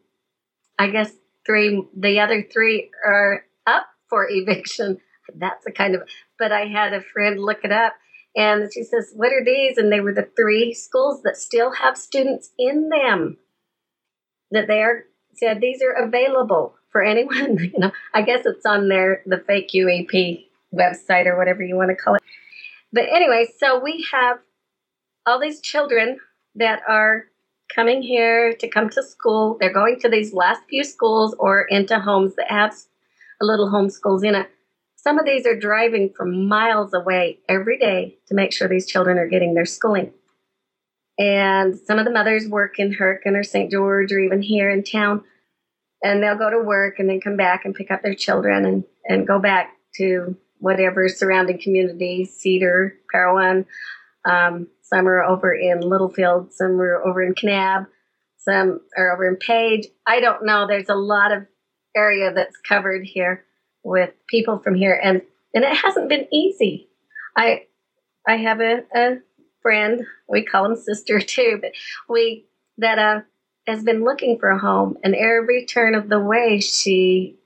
[0.77, 1.11] i guess
[1.45, 4.97] three the other three are up for eviction
[5.35, 6.01] that's a kind of
[6.37, 7.93] but i had a friend look it up
[8.35, 11.97] and she says what are these and they were the three schools that still have
[11.97, 13.37] students in them
[14.51, 17.57] that they are said these are available for anyone.
[17.59, 21.89] You know, I guess it's on their the fake UAP website or whatever you want
[21.89, 22.23] to call it.
[22.91, 24.39] But anyway, so we have
[25.29, 26.19] all these children
[26.55, 27.25] that are
[27.73, 29.57] coming here to come to school.
[29.59, 32.75] They're going to these last few schools or into homes that have
[33.41, 34.49] a little homeschools in it.
[34.95, 39.17] Some of these are driving from miles away every day to make sure these children
[39.17, 40.11] are getting their schooling.
[41.17, 43.71] And some of the mothers work in Hurricane or St.
[43.71, 45.23] George or even here in town
[46.01, 48.83] and they'll go to work and then come back and pick up their children and,
[49.05, 53.65] and go back to whatever surrounding communities, Cedar, Parowan.
[54.25, 57.87] Um, some are over in Littlefield, some are over in Kanab,
[58.37, 59.87] some are over in Page.
[60.07, 60.65] I don't know.
[60.67, 61.45] There's a lot of
[61.95, 63.45] area that's covered here
[63.83, 65.21] with people from here, and
[65.53, 66.89] and it hasn't been easy.
[67.37, 67.65] I
[68.27, 69.17] I have a, a
[69.61, 70.05] friend.
[70.27, 71.71] We call him sister too, but
[72.07, 72.45] we
[72.77, 73.21] that uh
[73.67, 77.37] has been looking for a home, and every turn of the way, she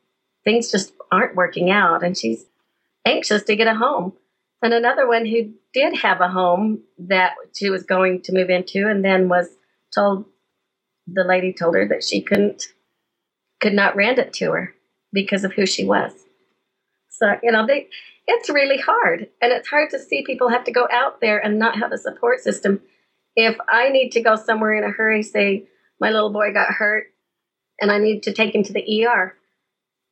[0.45, 2.45] things just aren't working out, and she's
[3.05, 4.13] anxious to get a home.
[4.63, 8.87] And another one who did have a home that she was going to move into,
[8.87, 9.49] and then was
[9.93, 10.25] told
[11.05, 12.63] the lady told her that she couldn't
[13.59, 14.73] could not rent it to her
[15.11, 16.13] because of who she was.
[17.09, 17.89] So you know they
[18.25, 21.59] it's really hard and it's hard to see people have to go out there and
[21.59, 22.79] not have a support system
[23.35, 25.67] if i need to go somewhere in a hurry say
[25.99, 27.07] my little boy got hurt
[27.79, 29.35] and I need to take him to the ER,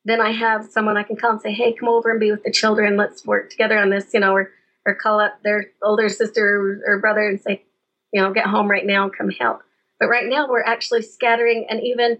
[0.05, 2.43] then I have someone I can call and say, hey, come over and be with
[2.43, 2.97] the children.
[2.97, 4.51] Let's work together on this, you know, or,
[4.85, 7.63] or call up their older sister or brother and say,
[8.11, 9.61] you know, get home right now and come help.
[9.99, 12.19] But right now we're actually scattering, and even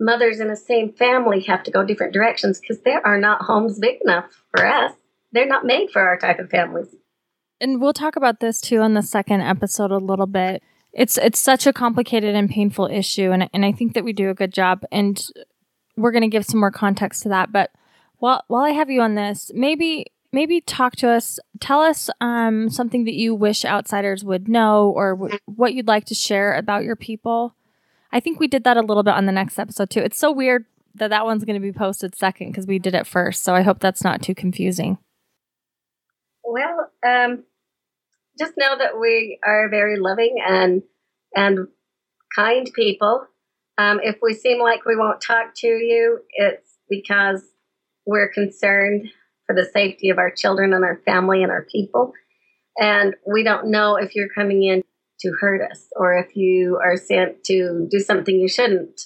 [0.00, 3.78] mothers in the same family have to go different directions because there are not homes
[3.78, 4.24] big enough
[4.56, 4.94] for us.
[5.32, 6.88] They're not made for our type of families.
[7.60, 11.38] And we'll talk about this too on the second episode a little bit it's it's
[11.38, 14.52] such a complicated and painful issue and and I think that we do a good
[14.52, 15.22] job and
[16.00, 17.70] we're going to give some more context to that but
[18.18, 22.70] while while I have you on this maybe maybe talk to us tell us um,
[22.70, 26.84] something that you wish outsiders would know or w- what you'd like to share about
[26.84, 27.54] your people.
[28.12, 30.00] I think we did that a little bit on the next episode too.
[30.00, 30.64] It's so weird
[30.94, 33.62] that that one's going to be posted second because we did it first so I
[33.62, 34.98] hope that's not too confusing.
[36.44, 37.44] Well um
[38.38, 40.82] just know that we are very loving and
[41.34, 41.68] and
[42.34, 43.26] kind people.
[43.80, 47.42] Um, if we seem like we won't talk to you, it's because
[48.04, 49.08] we're concerned
[49.46, 52.12] for the safety of our children and our family and our people.
[52.76, 54.82] And we don't know if you're coming in
[55.20, 59.00] to hurt us or if you are sent to do something you shouldn't.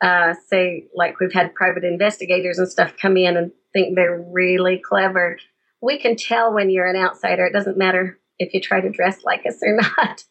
[0.00, 4.78] Uh, say, like we've had private investigators and stuff come in and think they're really
[4.84, 5.38] clever.
[5.80, 7.46] We can tell when you're an outsider.
[7.46, 10.24] It doesn't matter if you try to dress like us or not.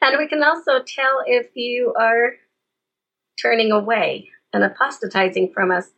[0.00, 2.32] And we can also tell if you are
[3.40, 5.90] turning away and apostatizing from us.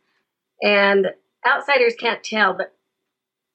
[0.61, 1.07] And
[1.47, 2.75] outsiders can't tell but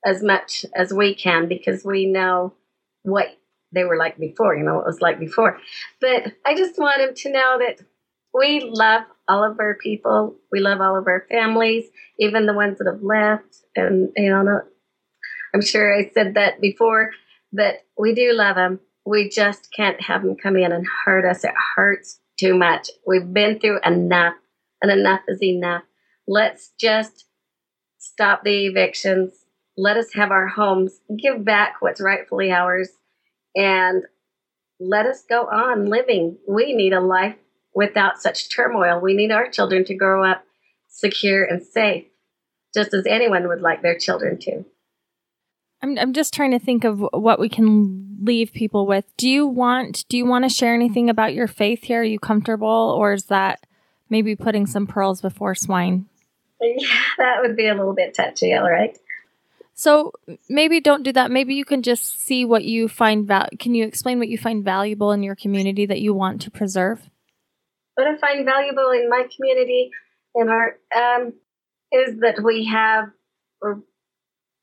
[0.04, 2.54] as much as we can because we know
[3.02, 3.38] what
[3.72, 5.58] they were like before, you know, what it was like before.
[6.00, 7.84] But I just want them to know that
[8.32, 10.36] we love all of our people.
[10.52, 11.86] We love all of our families,
[12.18, 13.64] even the ones that have left.
[13.74, 14.60] And, you know,
[15.54, 17.10] I'm sure I said that before,
[17.52, 18.80] but we do love them.
[19.04, 21.44] We just can't have them come in and hurt us.
[21.44, 22.90] It hurts too much.
[23.06, 24.34] We've been through enough,
[24.82, 25.82] and enough is enough.
[26.26, 27.26] Let's just
[27.98, 29.32] stop the evictions.
[29.76, 32.88] Let us have our homes, give back what's rightfully ours,
[33.54, 34.04] and
[34.80, 36.38] let us go on living.
[36.48, 37.36] We need a life
[37.74, 39.00] without such turmoil.
[39.00, 40.42] We need our children to grow up
[40.88, 42.06] secure and safe,
[42.74, 44.64] just as anyone would like their children to.
[45.82, 49.04] I'm I'm just trying to think of what we can leave people with.
[49.16, 52.00] Do you want do you want to share anything about your faith here?
[52.00, 53.66] Are you comfortable or is that
[54.08, 56.06] maybe putting some pearls before swine?
[56.60, 56.88] Yeah,
[57.18, 58.96] that would be a little bit touchy, all right.
[59.74, 60.12] So
[60.48, 61.30] maybe don't do that.
[61.30, 64.64] Maybe you can just see what you find val- can you explain what you find
[64.64, 67.10] valuable in your community that you want to preserve?
[67.94, 69.90] What I find valuable in my community
[70.34, 71.34] in our um,
[71.92, 73.10] is that we have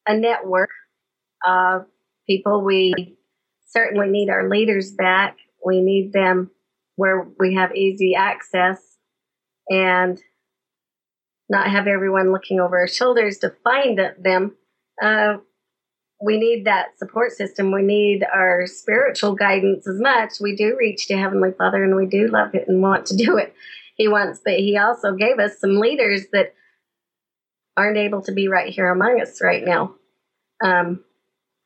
[0.07, 0.69] a network
[1.45, 1.86] of
[2.28, 2.61] people.
[2.61, 3.18] We
[3.68, 5.38] certainly need our leaders back.
[5.65, 6.52] We need them
[6.95, 8.80] where we have easy access
[9.70, 10.20] and
[11.49, 14.56] not have everyone looking over our shoulders to find them.
[15.02, 15.38] Uh,
[16.22, 17.72] we need that support system.
[17.72, 20.34] We need our spiritual guidance as much.
[20.40, 23.38] We do reach to Heavenly Father and we do love it and want to do
[23.38, 23.53] it.
[23.95, 26.53] He wants, but He also gave us some leaders that
[27.76, 29.95] aren't able to be right here among us right now.
[30.64, 31.03] Um,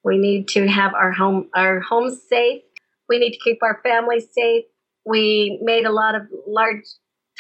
[0.03, 2.61] we need to have our home our homes safe.
[3.10, 4.65] We need to keep our families safe.
[5.06, 6.84] We made a lot of large,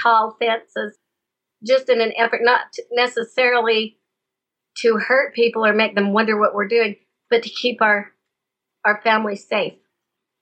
[0.01, 0.97] tall fences
[1.65, 2.61] just in an effort not
[2.91, 3.97] necessarily
[4.81, 6.95] to hurt people or make them wonder what we're doing,
[7.29, 8.11] but to keep our
[8.85, 9.73] our families safe.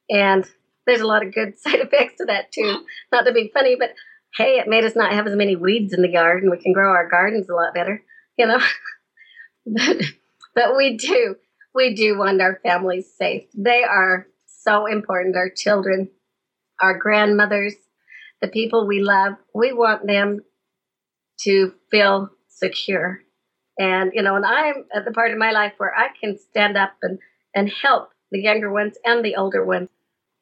[0.10, 0.46] And
[0.86, 2.86] there's a lot of good side effects to that too.
[3.12, 3.92] Not to be funny, but
[4.38, 6.52] hey, it made us not have as many weeds in the garden.
[6.52, 8.04] We can grow our gardens a lot better,
[8.38, 8.60] you know.
[9.66, 10.06] but
[10.54, 11.36] but we do
[11.76, 13.44] we do want our families safe.
[13.54, 15.36] They are so important.
[15.36, 16.10] Our children,
[16.82, 17.76] our grandmothers,
[18.42, 20.40] the people we love, we want them
[21.42, 23.22] to feel secure.
[23.78, 26.78] And, you know, and I'm at the part of my life where I can stand
[26.78, 27.20] up and,
[27.54, 29.90] and help the younger ones and the older ones.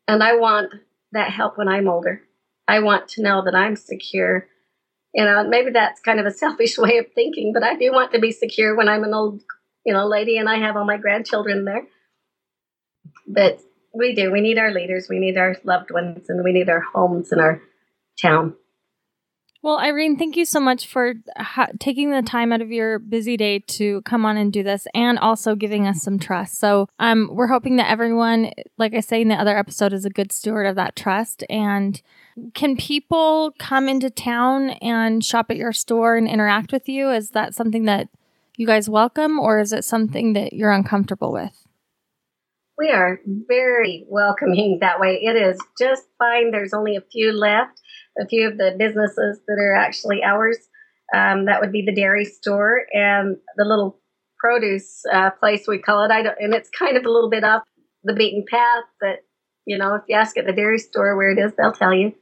[0.08, 0.72] And I want
[1.14, 2.22] that help when I'm older.
[2.68, 4.48] I want to know that I'm secure.
[5.16, 8.12] You know, maybe that's kind of a selfish way of thinking, but I do want
[8.14, 9.42] to be secure when I'm an old
[9.86, 11.84] you know, lady and I have all my grandchildren there.
[13.28, 13.60] But
[13.94, 14.32] we do.
[14.32, 15.08] We need our leaders.
[15.10, 17.62] We need our loved ones, and we need our homes and our
[18.22, 18.56] town.
[19.64, 23.38] Well, Irene, thank you so much for ha- taking the time out of your busy
[23.38, 26.60] day to come on and do this and also giving us some trust.
[26.60, 30.10] So, um, we're hoping that everyone, like I say in the other episode, is a
[30.10, 31.46] good steward of that trust.
[31.50, 32.02] And
[32.54, 37.10] can people come into town and shop at your store and interact with you?
[37.10, 38.10] Is that something that
[38.58, 41.66] you guys welcome, or is it something that you're uncomfortable with?
[42.78, 45.20] We are very welcoming that way.
[45.24, 46.52] It is just fine.
[46.52, 47.82] There's only a few left,
[48.20, 50.58] a few of the businesses that are actually ours.
[51.14, 54.00] Um, that would be the dairy store and the little
[54.40, 56.12] produce uh, place we call it.
[56.12, 57.64] I don't, and it's kind of a little bit off
[58.04, 59.20] the beaten path, but
[59.66, 62.14] you know, if you ask at the dairy store where it is, they'll tell you.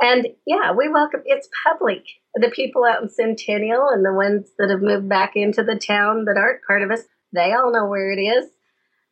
[0.00, 1.22] And yeah, we welcome.
[1.24, 2.04] It's public
[2.34, 6.24] the people out in Centennial and the ones that have moved back into the town
[6.24, 7.02] that aren't part of us,
[7.32, 8.46] they all know where it is,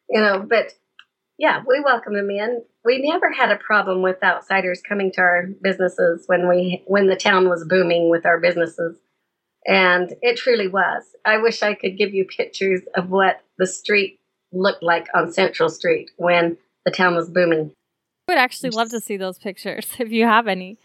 [0.09, 0.45] you know.
[0.49, 0.73] But
[1.39, 2.63] yeah, we welcome them in.
[2.85, 7.17] We never had a problem with outsiders coming to our businesses when we when the
[7.17, 8.97] town was booming with our businesses,
[9.67, 11.05] and it truly was.
[11.25, 14.19] I wish I could give you pictures of what the street
[14.53, 17.73] looked like on Central Street when the town was booming.
[18.29, 20.79] I would actually love to see those pictures if you have any.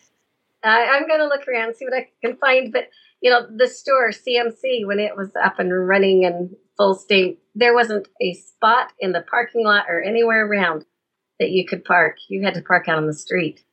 [0.65, 2.71] I, am going to look around see what I can find.
[2.71, 2.89] But
[3.21, 7.73] you know, the store CMC when it was up and running and full steam, there
[7.73, 10.85] wasn't a spot in the parking lot or anywhere around
[11.39, 12.17] that you could park.
[12.29, 13.63] You had to park out on the street.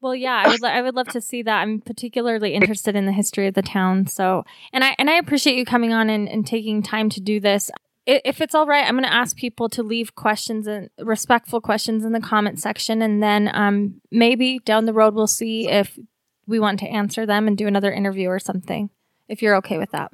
[0.00, 1.60] Well, yeah, I would I would love to see that.
[1.60, 4.06] I'm particularly interested in the history of the town.
[4.06, 7.40] So, and I and I appreciate you coming on and, and taking time to do
[7.40, 7.70] this.
[8.10, 12.06] If it's all right, I'm going to ask people to leave questions and respectful questions
[12.06, 15.98] in the comment section, and then um, maybe down the road we'll see if
[16.46, 18.88] we want to answer them and do another interview or something.
[19.28, 20.10] If you're okay with that,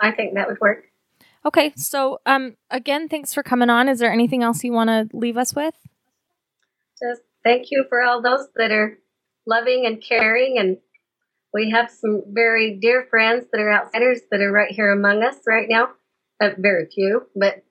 [0.00, 0.86] I think that would work.
[1.46, 3.88] Okay, so um, again, thanks for coming on.
[3.88, 5.74] Is there anything else you want to leave us with?
[7.00, 8.98] Just thank you for all those that are
[9.46, 10.58] loving and caring.
[10.58, 10.78] And
[11.54, 15.36] we have some very dear friends that are outsiders that are right here among us
[15.46, 15.90] right now.
[16.40, 17.62] Uh, very few, but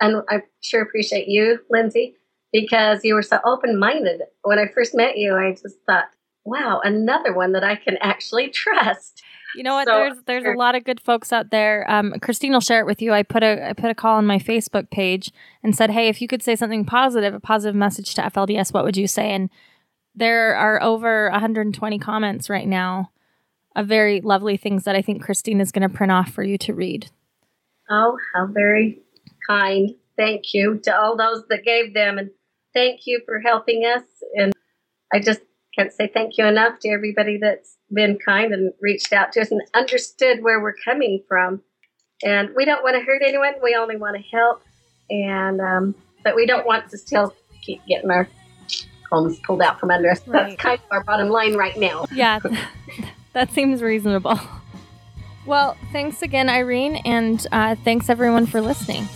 [0.00, 2.16] and I sure appreciate you, Lindsay,
[2.52, 4.22] because you were so open minded.
[4.42, 6.06] When I first met you, I just thought,
[6.44, 9.22] wow, another one that I can actually trust.
[9.54, 9.88] You know what?
[9.88, 10.54] So, there's there's sure.
[10.54, 11.88] a lot of good folks out there.
[11.90, 13.12] Um, Christine will share it with you.
[13.12, 15.30] I put a I put a call on my Facebook page
[15.62, 18.84] and said, hey, if you could say something positive, a positive message to FLDS, what
[18.84, 19.30] would you say?
[19.30, 19.48] And
[20.14, 23.10] there are over 120 comments right now
[23.74, 26.56] of very lovely things that I think Christine is going to print off for you
[26.58, 27.10] to read.
[27.88, 29.00] Oh, how very
[29.46, 29.94] kind.
[30.16, 32.30] Thank you to all those that gave them, and
[32.74, 34.02] thank you for helping us.
[34.34, 34.52] And
[35.12, 35.40] I just
[35.76, 39.50] can't say thank you enough to everybody that's been kind and reached out to us
[39.50, 41.62] and understood where we're coming from.
[42.24, 43.54] And we don't want to hurt anyone.
[43.62, 44.62] We only want to help.
[45.10, 45.94] And um,
[46.24, 48.28] but we don't want to still keep getting our
[49.10, 50.26] homes pulled out from under us.
[50.26, 50.48] Right.
[50.48, 52.06] That's kind of our bottom line right now.
[52.12, 52.40] Yeah,
[53.32, 54.40] that seems reasonable.
[55.46, 59.08] Well, thanks again, Irene, and uh, thanks everyone for listening.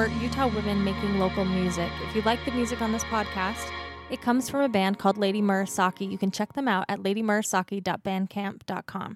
[0.00, 1.90] Support Utah women making local music.
[2.08, 3.70] If you like the music on this podcast,
[4.10, 6.10] it comes from a band called Lady Murasaki.
[6.10, 9.08] You can check them out at ladymurasaki.bandcamp.com.